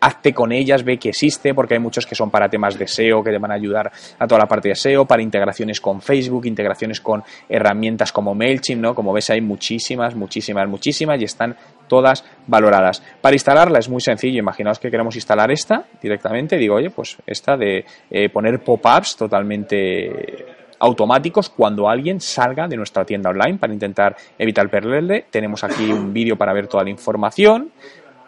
hazte 0.00 0.32
con 0.32 0.52
ellas, 0.52 0.84
ve 0.84 0.98
que 0.98 1.10
existe, 1.10 1.54
porque 1.54 1.74
hay 1.74 1.80
muchos 1.80 2.06
que 2.06 2.14
son 2.14 2.30
para 2.30 2.48
temas 2.48 2.78
de 2.78 2.86
SEO, 2.86 3.22
que 3.22 3.30
te 3.30 3.38
van 3.38 3.50
a 3.50 3.54
ayudar 3.54 3.90
a 4.18 4.26
toda 4.26 4.40
la 4.40 4.46
parte 4.46 4.68
de 4.68 4.74
SEO, 4.74 5.04
para 5.06 5.22
integraciones 5.22 5.80
con 5.80 6.00
Facebook, 6.00 6.46
integraciones 6.46 7.00
con 7.00 7.22
herramientas 7.48 8.12
como 8.12 8.34
MailChimp, 8.34 8.82
¿no? 8.82 8.94
Como 8.94 9.12
ves 9.12 9.30
hay 9.30 9.40
muchísimas, 9.40 10.14
muchísimas, 10.14 10.68
muchísimas 10.68 11.20
y 11.20 11.24
están 11.24 11.56
todas 11.88 12.24
valoradas. 12.46 13.02
Para 13.20 13.34
instalarla 13.34 13.78
es 13.78 13.88
muy 13.88 14.00
sencillo, 14.00 14.38
imaginaos 14.38 14.78
que 14.78 14.90
queremos 14.90 15.14
instalar 15.16 15.50
esta 15.50 15.84
directamente, 16.00 16.56
digo, 16.56 16.76
oye, 16.76 16.90
pues 16.90 17.16
esta 17.26 17.56
de 17.56 17.84
eh, 18.10 18.28
poner 18.28 18.60
pop-ups 18.60 19.16
totalmente 19.16 20.56
automáticos 20.80 21.48
cuando 21.50 21.88
alguien 21.88 22.20
salga 22.20 22.68
de 22.68 22.76
nuestra 22.76 23.04
tienda 23.04 23.30
online 23.30 23.58
para 23.58 23.72
intentar 23.72 24.16
evitar 24.38 24.68
perderle. 24.70 25.26
Tenemos 25.30 25.64
aquí 25.64 25.90
un 25.90 26.12
vídeo 26.12 26.36
para 26.36 26.52
ver 26.52 26.68
toda 26.68 26.84
la 26.84 26.90
información. 26.90 27.72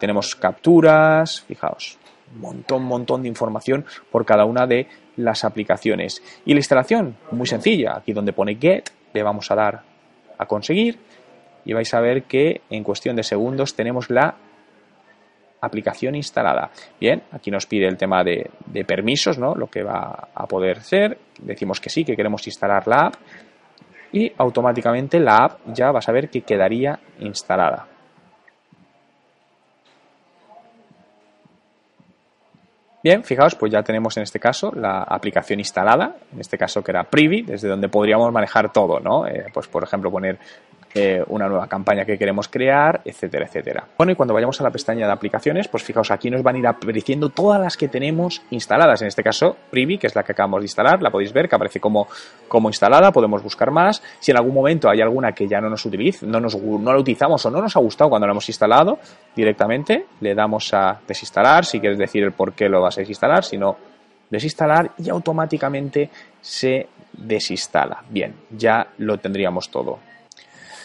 Tenemos 0.01 0.35
capturas, 0.35 1.41
fijaos, 1.41 1.99
un 2.33 2.41
montón, 2.41 2.83
montón 2.85 3.21
de 3.21 3.27
información 3.27 3.85
por 4.11 4.25
cada 4.25 4.45
una 4.45 4.65
de 4.65 4.87
las 5.15 5.43
aplicaciones. 5.43 6.23
Y 6.43 6.53
la 6.53 6.59
instalación, 6.59 7.17
muy 7.29 7.45
sencilla, 7.45 7.97
aquí 7.97 8.11
donde 8.11 8.33
pone 8.33 8.55
get, 8.55 8.89
le 9.13 9.21
vamos 9.21 9.51
a 9.51 9.55
dar 9.55 9.83
a 10.39 10.47
conseguir 10.47 10.97
y 11.65 11.73
vais 11.73 11.93
a 11.93 11.99
ver 11.99 12.23
que 12.23 12.61
en 12.71 12.83
cuestión 12.83 13.15
de 13.15 13.21
segundos 13.21 13.75
tenemos 13.75 14.09
la 14.09 14.33
aplicación 15.61 16.15
instalada. 16.15 16.71
Bien, 16.99 17.21
aquí 17.31 17.51
nos 17.51 17.67
pide 17.67 17.87
el 17.87 17.95
tema 17.95 18.23
de, 18.23 18.49
permisos, 18.87 19.37
¿no? 19.37 19.53
Lo 19.53 19.67
que 19.67 19.83
va 19.83 20.29
a 20.33 20.47
poder 20.47 20.81
ser. 20.81 21.19
Decimos 21.39 21.79
que 21.79 21.91
sí, 21.91 22.03
que 22.03 22.15
queremos 22.15 22.47
instalar 22.47 22.87
la 22.87 23.05
app 23.05 23.15
y 24.11 24.33
automáticamente 24.35 25.19
la 25.19 25.45
app 25.45 25.59
ya 25.67 25.91
vas 25.91 26.09
a 26.09 26.11
ver 26.11 26.31
que 26.31 26.41
quedaría 26.41 26.99
instalada. 27.19 27.90
Bien, 33.03 33.23
fijaos, 33.23 33.55
pues 33.55 33.71
ya 33.71 33.81
tenemos 33.81 34.15
en 34.17 34.23
este 34.23 34.39
caso 34.39 34.71
la 34.75 35.01
aplicación 35.01 35.59
instalada, 35.59 36.17
en 36.31 36.39
este 36.39 36.57
caso 36.57 36.83
que 36.83 36.91
era 36.91 37.03
Privy, 37.03 37.41
desde 37.41 37.67
donde 37.67 37.89
podríamos 37.89 38.31
manejar 38.31 38.71
todo, 38.71 38.99
¿no? 38.99 39.25
Eh, 39.25 39.45
pues 39.51 39.67
por 39.67 39.83
ejemplo 39.83 40.11
poner 40.11 40.37
eh, 40.93 41.23
una 41.27 41.47
nueva 41.47 41.67
campaña 41.67 42.05
que 42.05 42.17
queremos 42.17 42.47
crear, 42.47 43.01
etcétera, 43.05 43.45
etcétera. 43.45 43.85
Bueno, 43.97 44.11
y 44.11 44.15
cuando 44.15 44.33
vayamos 44.33 44.59
a 44.59 44.63
la 44.63 44.71
pestaña 44.71 45.05
de 45.05 45.13
aplicaciones, 45.13 45.67
pues 45.67 45.83
fijaos, 45.83 46.11
aquí 46.11 46.29
nos 46.29 46.43
van 46.43 46.55
a 46.55 46.59
ir 46.59 46.67
apareciendo 46.67 47.29
todas 47.29 47.61
las 47.61 47.77
que 47.77 47.87
tenemos 47.87 48.41
instaladas. 48.49 49.01
En 49.01 49.07
este 49.07 49.23
caso, 49.23 49.55
Privy, 49.69 49.97
que 49.97 50.07
es 50.07 50.15
la 50.15 50.23
que 50.23 50.33
acabamos 50.33 50.61
de 50.61 50.65
instalar, 50.65 51.01
la 51.01 51.09
podéis 51.09 51.31
ver 51.31 51.47
que 51.47 51.55
aparece 51.55 51.79
como, 51.79 52.07
como 52.47 52.69
instalada, 52.69 53.11
podemos 53.11 53.41
buscar 53.41 53.71
más. 53.71 54.03
Si 54.19 54.31
en 54.31 54.37
algún 54.37 54.53
momento 54.53 54.89
hay 54.89 55.01
alguna 55.01 55.31
que 55.31 55.47
ya 55.47 55.61
no 55.61 55.69
nos 55.69 55.85
utiliza, 55.85 56.25
no, 56.25 56.39
nos, 56.39 56.61
no 56.61 56.91
la 56.91 56.99
utilizamos 56.99 57.45
o 57.45 57.51
no 57.51 57.61
nos 57.61 57.75
ha 57.75 57.79
gustado 57.79 58.09
cuando 58.09 58.27
la 58.27 58.31
hemos 58.31 58.47
instalado, 58.49 58.99
directamente 59.35 60.07
le 60.19 60.35
damos 60.35 60.73
a 60.73 60.99
desinstalar, 61.07 61.65
si 61.65 61.79
quieres 61.79 61.97
decir 61.97 62.23
el 62.23 62.33
por 62.33 62.53
qué 62.53 62.67
lo 62.67 62.81
vas 62.81 62.97
a 62.97 63.01
desinstalar, 63.01 63.43
si 63.43 63.57
no, 63.57 63.77
desinstalar 64.29 64.91
y 64.97 65.09
automáticamente 65.09 66.09
se 66.41 66.87
desinstala. 67.13 68.03
Bien, 68.09 68.33
ya 68.49 68.87
lo 68.97 69.17
tendríamos 69.17 69.69
todo. 69.69 70.10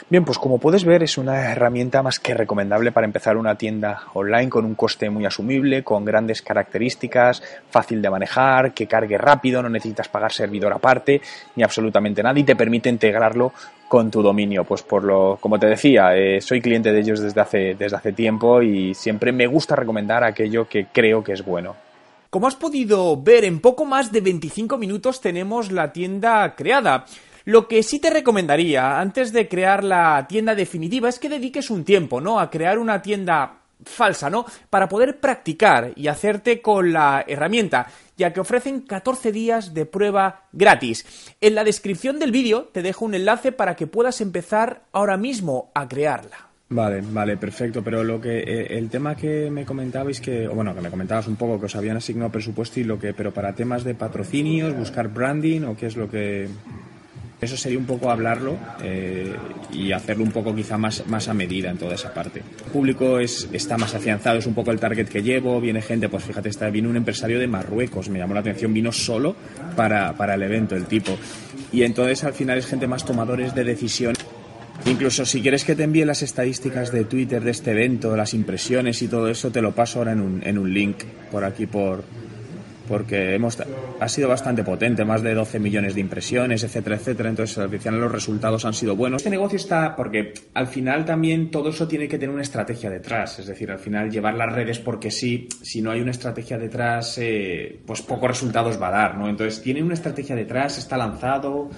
Bien, 0.08 0.24
pues 0.24 0.38
como 0.38 0.58
puedes 0.58 0.84
ver 0.84 1.02
es 1.02 1.18
una 1.18 1.52
herramienta 1.52 2.02
más 2.02 2.20
que 2.20 2.34
recomendable 2.34 2.92
para 2.92 3.06
empezar 3.06 3.36
una 3.36 3.56
tienda 3.56 4.02
online 4.14 4.48
con 4.48 4.64
un 4.64 4.74
coste 4.74 5.10
muy 5.10 5.26
asumible, 5.26 5.82
con 5.82 6.04
grandes 6.04 6.42
características, 6.42 7.42
fácil 7.70 8.00
de 8.02 8.10
manejar, 8.10 8.72
que 8.72 8.86
cargue 8.86 9.18
rápido, 9.18 9.62
no 9.62 9.68
necesitas 9.68 10.08
pagar 10.08 10.32
servidor 10.32 10.72
aparte 10.72 11.20
ni 11.56 11.62
absolutamente 11.62 12.22
nada 12.22 12.38
y 12.38 12.44
te 12.44 12.56
permite 12.56 12.88
integrarlo 12.88 13.52
con 13.88 14.10
tu 14.10 14.22
dominio. 14.22 14.64
Pues 14.64 14.82
por 14.82 15.04
lo, 15.04 15.38
como 15.40 15.58
te 15.58 15.66
decía, 15.66 16.16
eh, 16.16 16.40
soy 16.40 16.60
cliente 16.60 16.92
de 16.92 17.00
ellos 17.00 17.20
desde 17.20 17.40
hace, 17.40 17.74
desde 17.74 17.96
hace 17.96 18.12
tiempo 18.12 18.62
y 18.62 18.94
siempre 18.94 19.32
me 19.32 19.46
gusta 19.46 19.76
recomendar 19.76 20.24
aquello 20.24 20.68
que 20.68 20.86
creo 20.92 21.22
que 21.22 21.32
es 21.32 21.44
bueno. 21.44 21.74
Como 22.30 22.48
has 22.48 22.56
podido 22.56 23.16
ver, 23.22 23.44
en 23.44 23.60
poco 23.60 23.84
más 23.84 24.12
de 24.12 24.20
25 24.20 24.76
minutos 24.76 25.20
tenemos 25.20 25.72
la 25.72 25.92
tienda 25.92 26.54
creada. 26.54 27.06
Lo 27.46 27.68
que 27.68 27.84
sí 27.84 28.00
te 28.00 28.10
recomendaría 28.10 28.98
antes 28.98 29.32
de 29.32 29.46
crear 29.46 29.84
la 29.84 30.26
tienda 30.28 30.56
definitiva 30.56 31.08
es 31.08 31.20
que 31.20 31.28
dediques 31.28 31.70
un 31.70 31.84
tiempo, 31.84 32.20
¿no? 32.20 32.40
A 32.40 32.50
crear 32.50 32.76
una 32.76 33.00
tienda 33.00 33.60
falsa, 33.84 34.28
¿no? 34.28 34.46
Para 34.68 34.88
poder 34.88 35.20
practicar 35.20 35.92
y 35.94 36.08
hacerte 36.08 36.60
con 36.60 36.92
la 36.92 37.24
herramienta, 37.24 37.86
ya 38.16 38.32
que 38.32 38.40
ofrecen 38.40 38.80
14 38.80 39.30
días 39.30 39.74
de 39.74 39.86
prueba 39.86 40.48
gratis. 40.52 41.06
En 41.40 41.54
la 41.54 41.62
descripción 41.62 42.18
del 42.18 42.32
vídeo 42.32 42.64
te 42.64 42.82
dejo 42.82 43.04
un 43.04 43.14
enlace 43.14 43.52
para 43.52 43.76
que 43.76 43.86
puedas 43.86 44.20
empezar 44.20 44.82
ahora 44.90 45.16
mismo 45.16 45.70
a 45.72 45.86
crearla. 45.86 46.48
Vale, 46.68 47.00
vale, 47.00 47.36
perfecto. 47.36 47.80
Pero 47.80 48.02
lo 48.02 48.20
que 48.20 48.40
eh, 48.40 48.76
el 48.76 48.90
tema 48.90 49.14
que 49.14 49.52
me 49.52 49.64
comentabais 49.64 50.20
que, 50.20 50.48
bueno, 50.48 50.74
que 50.74 50.80
me 50.80 50.90
comentabas 50.90 51.28
un 51.28 51.36
poco 51.36 51.60
que 51.60 51.66
os 51.66 51.76
habían 51.76 51.98
asignado 51.98 52.32
presupuesto 52.32 52.80
y 52.80 52.82
lo 52.82 52.98
que, 52.98 53.14
pero 53.14 53.32
para 53.32 53.54
temas 53.54 53.84
de 53.84 53.94
patrocinios, 53.94 54.76
buscar 54.76 55.06
branding 55.06 55.62
o 55.62 55.76
qué 55.76 55.86
es 55.86 55.96
lo 55.96 56.10
que 56.10 56.48
eso 57.40 57.56
sería 57.56 57.78
un 57.78 57.84
poco 57.84 58.10
hablarlo 58.10 58.56
eh, 58.82 59.34
y 59.72 59.92
hacerlo 59.92 60.24
un 60.24 60.32
poco 60.32 60.54
quizá 60.54 60.78
más, 60.78 61.06
más 61.06 61.28
a 61.28 61.34
medida 61.34 61.70
en 61.70 61.76
toda 61.76 61.94
esa 61.94 62.14
parte. 62.14 62.42
El 62.64 62.72
público 62.72 63.18
es, 63.18 63.48
está 63.52 63.76
más 63.76 63.94
afianzado, 63.94 64.38
es 64.38 64.46
un 64.46 64.54
poco 64.54 64.70
el 64.70 64.80
target 64.80 65.08
que 65.08 65.22
llevo, 65.22 65.60
viene 65.60 65.82
gente, 65.82 66.08
pues 66.08 66.24
fíjate, 66.24 66.48
está, 66.48 66.70
vino 66.70 66.88
un 66.88 66.96
empresario 66.96 67.38
de 67.38 67.46
Marruecos, 67.46 68.08
me 68.08 68.18
llamó 68.18 68.32
la 68.32 68.40
atención, 68.40 68.72
vino 68.72 68.90
solo 68.90 69.36
para, 69.76 70.14
para 70.14 70.34
el 70.34 70.42
evento 70.42 70.76
el 70.76 70.86
tipo. 70.86 71.16
Y 71.72 71.82
entonces 71.82 72.24
al 72.24 72.32
final 72.32 72.56
es 72.56 72.66
gente 72.66 72.86
más 72.86 73.04
tomadores 73.04 73.54
de 73.54 73.64
decisiones. 73.64 74.18
Incluso 74.86 75.26
si 75.26 75.42
quieres 75.42 75.64
que 75.64 75.74
te 75.74 75.82
envíe 75.82 76.04
las 76.04 76.22
estadísticas 76.22 76.92
de 76.92 77.04
Twitter 77.04 77.42
de 77.42 77.50
este 77.50 77.72
evento, 77.72 78.16
las 78.16 78.32
impresiones 78.34 79.02
y 79.02 79.08
todo 79.08 79.28
eso, 79.28 79.50
te 79.50 79.60
lo 79.60 79.74
paso 79.74 79.98
ahora 79.98 80.12
en 80.12 80.20
un, 80.20 80.42
en 80.42 80.58
un 80.58 80.72
link 80.72 80.98
por 81.30 81.44
aquí 81.44 81.66
por, 81.66 82.04
porque 82.86 83.34
hemos, 83.34 83.58
ha 84.00 84.08
sido 84.08 84.28
bastante 84.28 84.64
potente, 84.64 85.04
más 85.04 85.22
de 85.22 85.34
12 85.34 85.58
millones 85.58 85.94
de 85.94 86.00
impresiones, 86.00 86.64
etcétera, 86.64 86.96
etcétera. 86.96 87.28
Entonces, 87.28 87.58
al 87.58 87.70
final 87.70 88.00
los 88.00 88.12
resultados 88.12 88.64
han 88.64 88.74
sido 88.74 88.96
buenos. 88.96 89.20
Este 89.20 89.30
negocio 89.30 89.56
está 89.56 89.94
porque 89.96 90.34
al 90.54 90.66
final 90.66 91.04
también 91.04 91.50
todo 91.50 91.70
eso 91.70 91.86
tiene 91.88 92.08
que 92.08 92.18
tener 92.18 92.32
una 92.32 92.42
estrategia 92.42 92.90
detrás. 92.90 93.38
Es 93.38 93.46
decir, 93.46 93.70
al 93.70 93.78
final 93.78 94.10
llevar 94.10 94.34
las 94.34 94.52
redes 94.52 94.78
porque 94.78 95.10
sí, 95.10 95.48
si 95.62 95.82
no 95.82 95.90
hay 95.90 96.00
una 96.00 96.10
estrategia 96.10 96.58
detrás, 96.58 97.18
eh, 97.18 97.80
pues 97.86 98.02
pocos 98.02 98.28
resultados 98.28 98.80
va 98.80 98.88
a 98.88 98.92
dar, 98.92 99.18
¿no? 99.18 99.28
Entonces, 99.28 99.62
tiene 99.62 99.82
una 99.82 99.94
estrategia 99.94 100.36
detrás, 100.36 100.78
está 100.78 100.96
lanzado. 100.96 101.70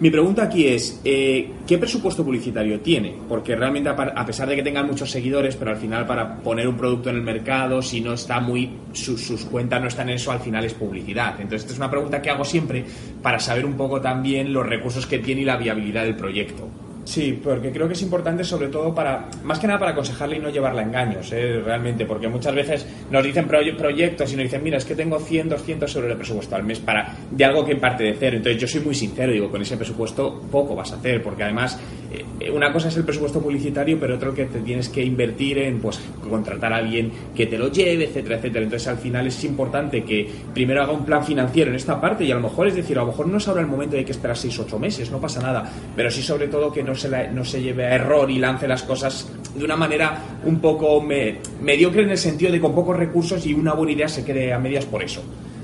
Mi 0.00 0.10
pregunta 0.10 0.44
aquí 0.44 0.66
es, 0.66 1.00
eh, 1.04 1.50
¿qué 1.66 1.76
presupuesto 1.78 2.24
publicitario 2.24 2.80
tiene? 2.80 3.14
Porque 3.28 3.56
realmente, 3.56 3.88
a 3.88 4.26
pesar 4.26 4.48
de 4.48 4.56
que 4.56 4.62
tengan 4.62 4.86
muchos 4.86 5.10
seguidores, 5.10 5.56
pero 5.56 5.72
al 5.72 5.76
final 5.76 6.06
para 6.06 6.36
poner 6.38 6.68
un 6.68 6.76
producto 6.76 7.10
en 7.10 7.16
el 7.16 7.22
mercado, 7.22 7.82
si 7.82 8.00
no 8.00 8.12
está 8.12 8.40
muy, 8.40 8.70
sus 8.92 9.44
cuentas 9.46 9.80
no 9.80 9.88
están 9.88 10.08
en 10.08 10.16
eso, 10.16 10.30
al 10.30 10.40
final 10.40 10.64
es 10.64 10.74
publicidad. 10.74 11.34
Entonces, 11.40 11.62
esta 11.62 11.72
es 11.72 11.78
una 11.78 11.90
pregunta 11.90 12.22
que 12.22 12.30
hago 12.30 12.44
siempre 12.44 12.84
para 13.22 13.38
saber 13.38 13.66
un 13.66 13.76
poco 13.76 14.00
también 14.00 14.52
los 14.52 14.66
recursos 14.66 15.06
que 15.06 15.18
tiene 15.18 15.42
y 15.42 15.44
la 15.44 15.56
viabilidad 15.56 16.04
del 16.04 16.16
proyecto. 16.16 16.68
Sí, 17.08 17.40
porque 17.42 17.72
creo 17.72 17.88
que 17.88 17.94
es 17.94 18.02
importante 18.02 18.44
sobre 18.44 18.68
todo 18.68 18.94
para, 18.94 19.30
más 19.42 19.58
que 19.58 19.66
nada 19.66 19.78
para 19.78 19.92
aconsejarle 19.92 20.36
y 20.36 20.40
no 20.40 20.50
llevarla 20.50 20.82
a 20.82 20.84
engaños, 20.84 21.32
¿eh? 21.32 21.58
realmente, 21.64 22.04
porque 22.04 22.28
muchas 22.28 22.54
veces 22.54 22.86
nos 23.10 23.24
dicen 23.24 23.48
proyectos 23.48 24.30
y 24.30 24.36
nos 24.36 24.42
dicen, 24.42 24.62
mira, 24.62 24.76
es 24.76 24.84
que 24.84 24.94
tengo 24.94 25.18
100, 25.18 25.48
200 25.48 25.96
euros 25.96 26.10
de 26.10 26.16
presupuesto 26.16 26.54
al 26.54 26.64
mes 26.64 26.80
para, 26.80 27.16
de 27.30 27.44
algo 27.46 27.64
que 27.64 27.76
parte 27.76 28.04
de 28.04 28.12
cero. 28.12 28.36
Entonces 28.36 28.60
yo 28.60 28.68
soy 28.68 28.82
muy 28.82 28.94
sincero, 28.94 29.32
digo, 29.32 29.50
con 29.50 29.62
ese 29.62 29.78
presupuesto 29.78 30.38
poco 30.52 30.76
vas 30.76 30.92
a 30.92 30.96
hacer, 30.96 31.22
porque 31.22 31.44
además 31.44 31.80
una 32.52 32.72
cosa 32.72 32.88
es 32.88 32.96
el 32.96 33.04
presupuesto 33.04 33.40
publicitario, 33.40 33.98
pero 34.00 34.16
otro 34.16 34.34
que 34.34 34.46
te 34.46 34.60
tienes 34.60 34.88
que 34.88 35.02
invertir 35.02 35.58
en, 35.58 35.80
pues, 35.80 36.00
contratar 36.28 36.72
a 36.72 36.76
alguien 36.76 37.10
que 37.34 37.46
te 37.46 37.58
lo 37.58 37.70
lleve, 37.70 38.04
etcétera, 38.04 38.36
etcétera. 38.36 38.64
Entonces 38.64 38.88
al 38.88 38.98
final 38.98 39.26
es 39.26 39.44
importante 39.44 40.02
que 40.04 40.28
primero 40.54 40.82
haga 40.82 40.92
un 40.92 41.04
plan 41.04 41.24
financiero 41.24 41.70
en 41.70 41.76
esta 41.76 42.00
parte 42.00 42.24
y 42.24 42.32
a 42.32 42.34
lo 42.34 42.42
mejor 42.42 42.68
es 42.68 42.74
decir, 42.74 42.96
a 42.98 43.02
lo 43.02 43.08
mejor 43.08 43.28
no 43.28 43.38
es 43.38 43.48
ahora 43.48 43.60
el 43.60 43.66
momento 43.66 43.96
de 43.96 44.04
que 44.04 44.12
esperar 44.12 44.36
6, 44.36 44.58
8 44.60 44.78
meses, 44.78 45.10
no 45.10 45.20
pasa 45.20 45.40
nada, 45.40 45.70
pero 45.94 46.10
sí 46.10 46.22
sobre 46.22 46.48
todo 46.48 46.72
que 46.72 46.82
no 46.82 46.92
no 47.32 47.44
se 47.44 47.62
lleve 47.62 47.84
a 47.84 47.94
error 47.94 48.30
y 48.30 48.38
lance 48.38 48.66
las 48.66 48.82
cosas 48.82 49.30
de 49.54 49.64
una 49.64 49.76
manera 49.76 50.18
un 50.44 50.60
poco 50.60 51.00
mediocre 51.00 52.02
en 52.02 52.10
el 52.10 52.18
sentido 52.18 52.50
de 52.50 52.60
con 52.60 52.74
pocos 52.74 52.96
recursos 52.96 53.46
y 53.46 53.54
una 53.54 53.74
buena 53.74 53.92
idea 53.92 54.08
se 54.08 54.24
quede 54.24 54.52
a 54.52 54.58
medias 54.58 54.86
por 54.86 55.02
eso. 55.02 55.22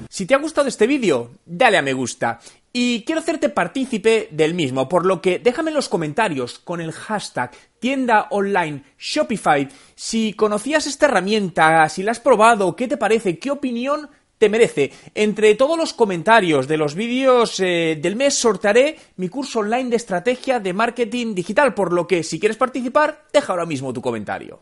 Si 0.08 0.26
te 0.26 0.34
ha 0.34 0.38
gustado 0.38 0.68
este 0.68 0.86
vídeo, 0.86 1.30
dale 1.44 1.78
a 1.78 1.82
me 1.82 1.92
gusta. 1.92 2.38
Y 2.76 3.04
quiero 3.04 3.20
hacerte 3.20 3.50
partícipe 3.50 4.26
del 4.32 4.52
mismo, 4.52 4.88
por 4.88 5.06
lo 5.06 5.22
que 5.22 5.38
déjame 5.38 5.70
en 5.70 5.76
los 5.76 5.88
comentarios 5.88 6.58
con 6.58 6.80
el 6.80 6.90
hashtag 6.90 7.52
tienda 7.78 8.26
online 8.30 8.82
Shopify 8.98 9.68
si 9.94 10.32
conocías 10.32 10.88
esta 10.88 11.06
herramienta, 11.06 11.88
si 11.88 12.02
la 12.02 12.10
has 12.10 12.18
probado, 12.18 12.74
qué 12.74 12.88
te 12.88 12.96
parece, 12.96 13.38
qué 13.38 13.52
opinión 13.52 14.10
te 14.38 14.48
merece. 14.48 14.90
Entre 15.14 15.54
todos 15.54 15.78
los 15.78 15.92
comentarios 15.92 16.66
de 16.66 16.76
los 16.76 16.96
vídeos 16.96 17.60
eh, 17.60 17.96
del 18.02 18.16
mes 18.16 18.34
sortearé 18.34 18.96
mi 19.18 19.28
curso 19.28 19.60
online 19.60 19.90
de 19.90 19.96
estrategia 19.96 20.58
de 20.58 20.72
marketing 20.72 21.32
digital, 21.32 21.74
por 21.74 21.92
lo 21.92 22.08
que 22.08 22.24
si 22.24 22.40
quieres 22.40 22.56
participar, 22.56 23.26
deja 23.32 23.52
ahora 23.52 23.66
mismo 23.66 23.92
tu 23.92 24.02
comentario. 24.02 24.58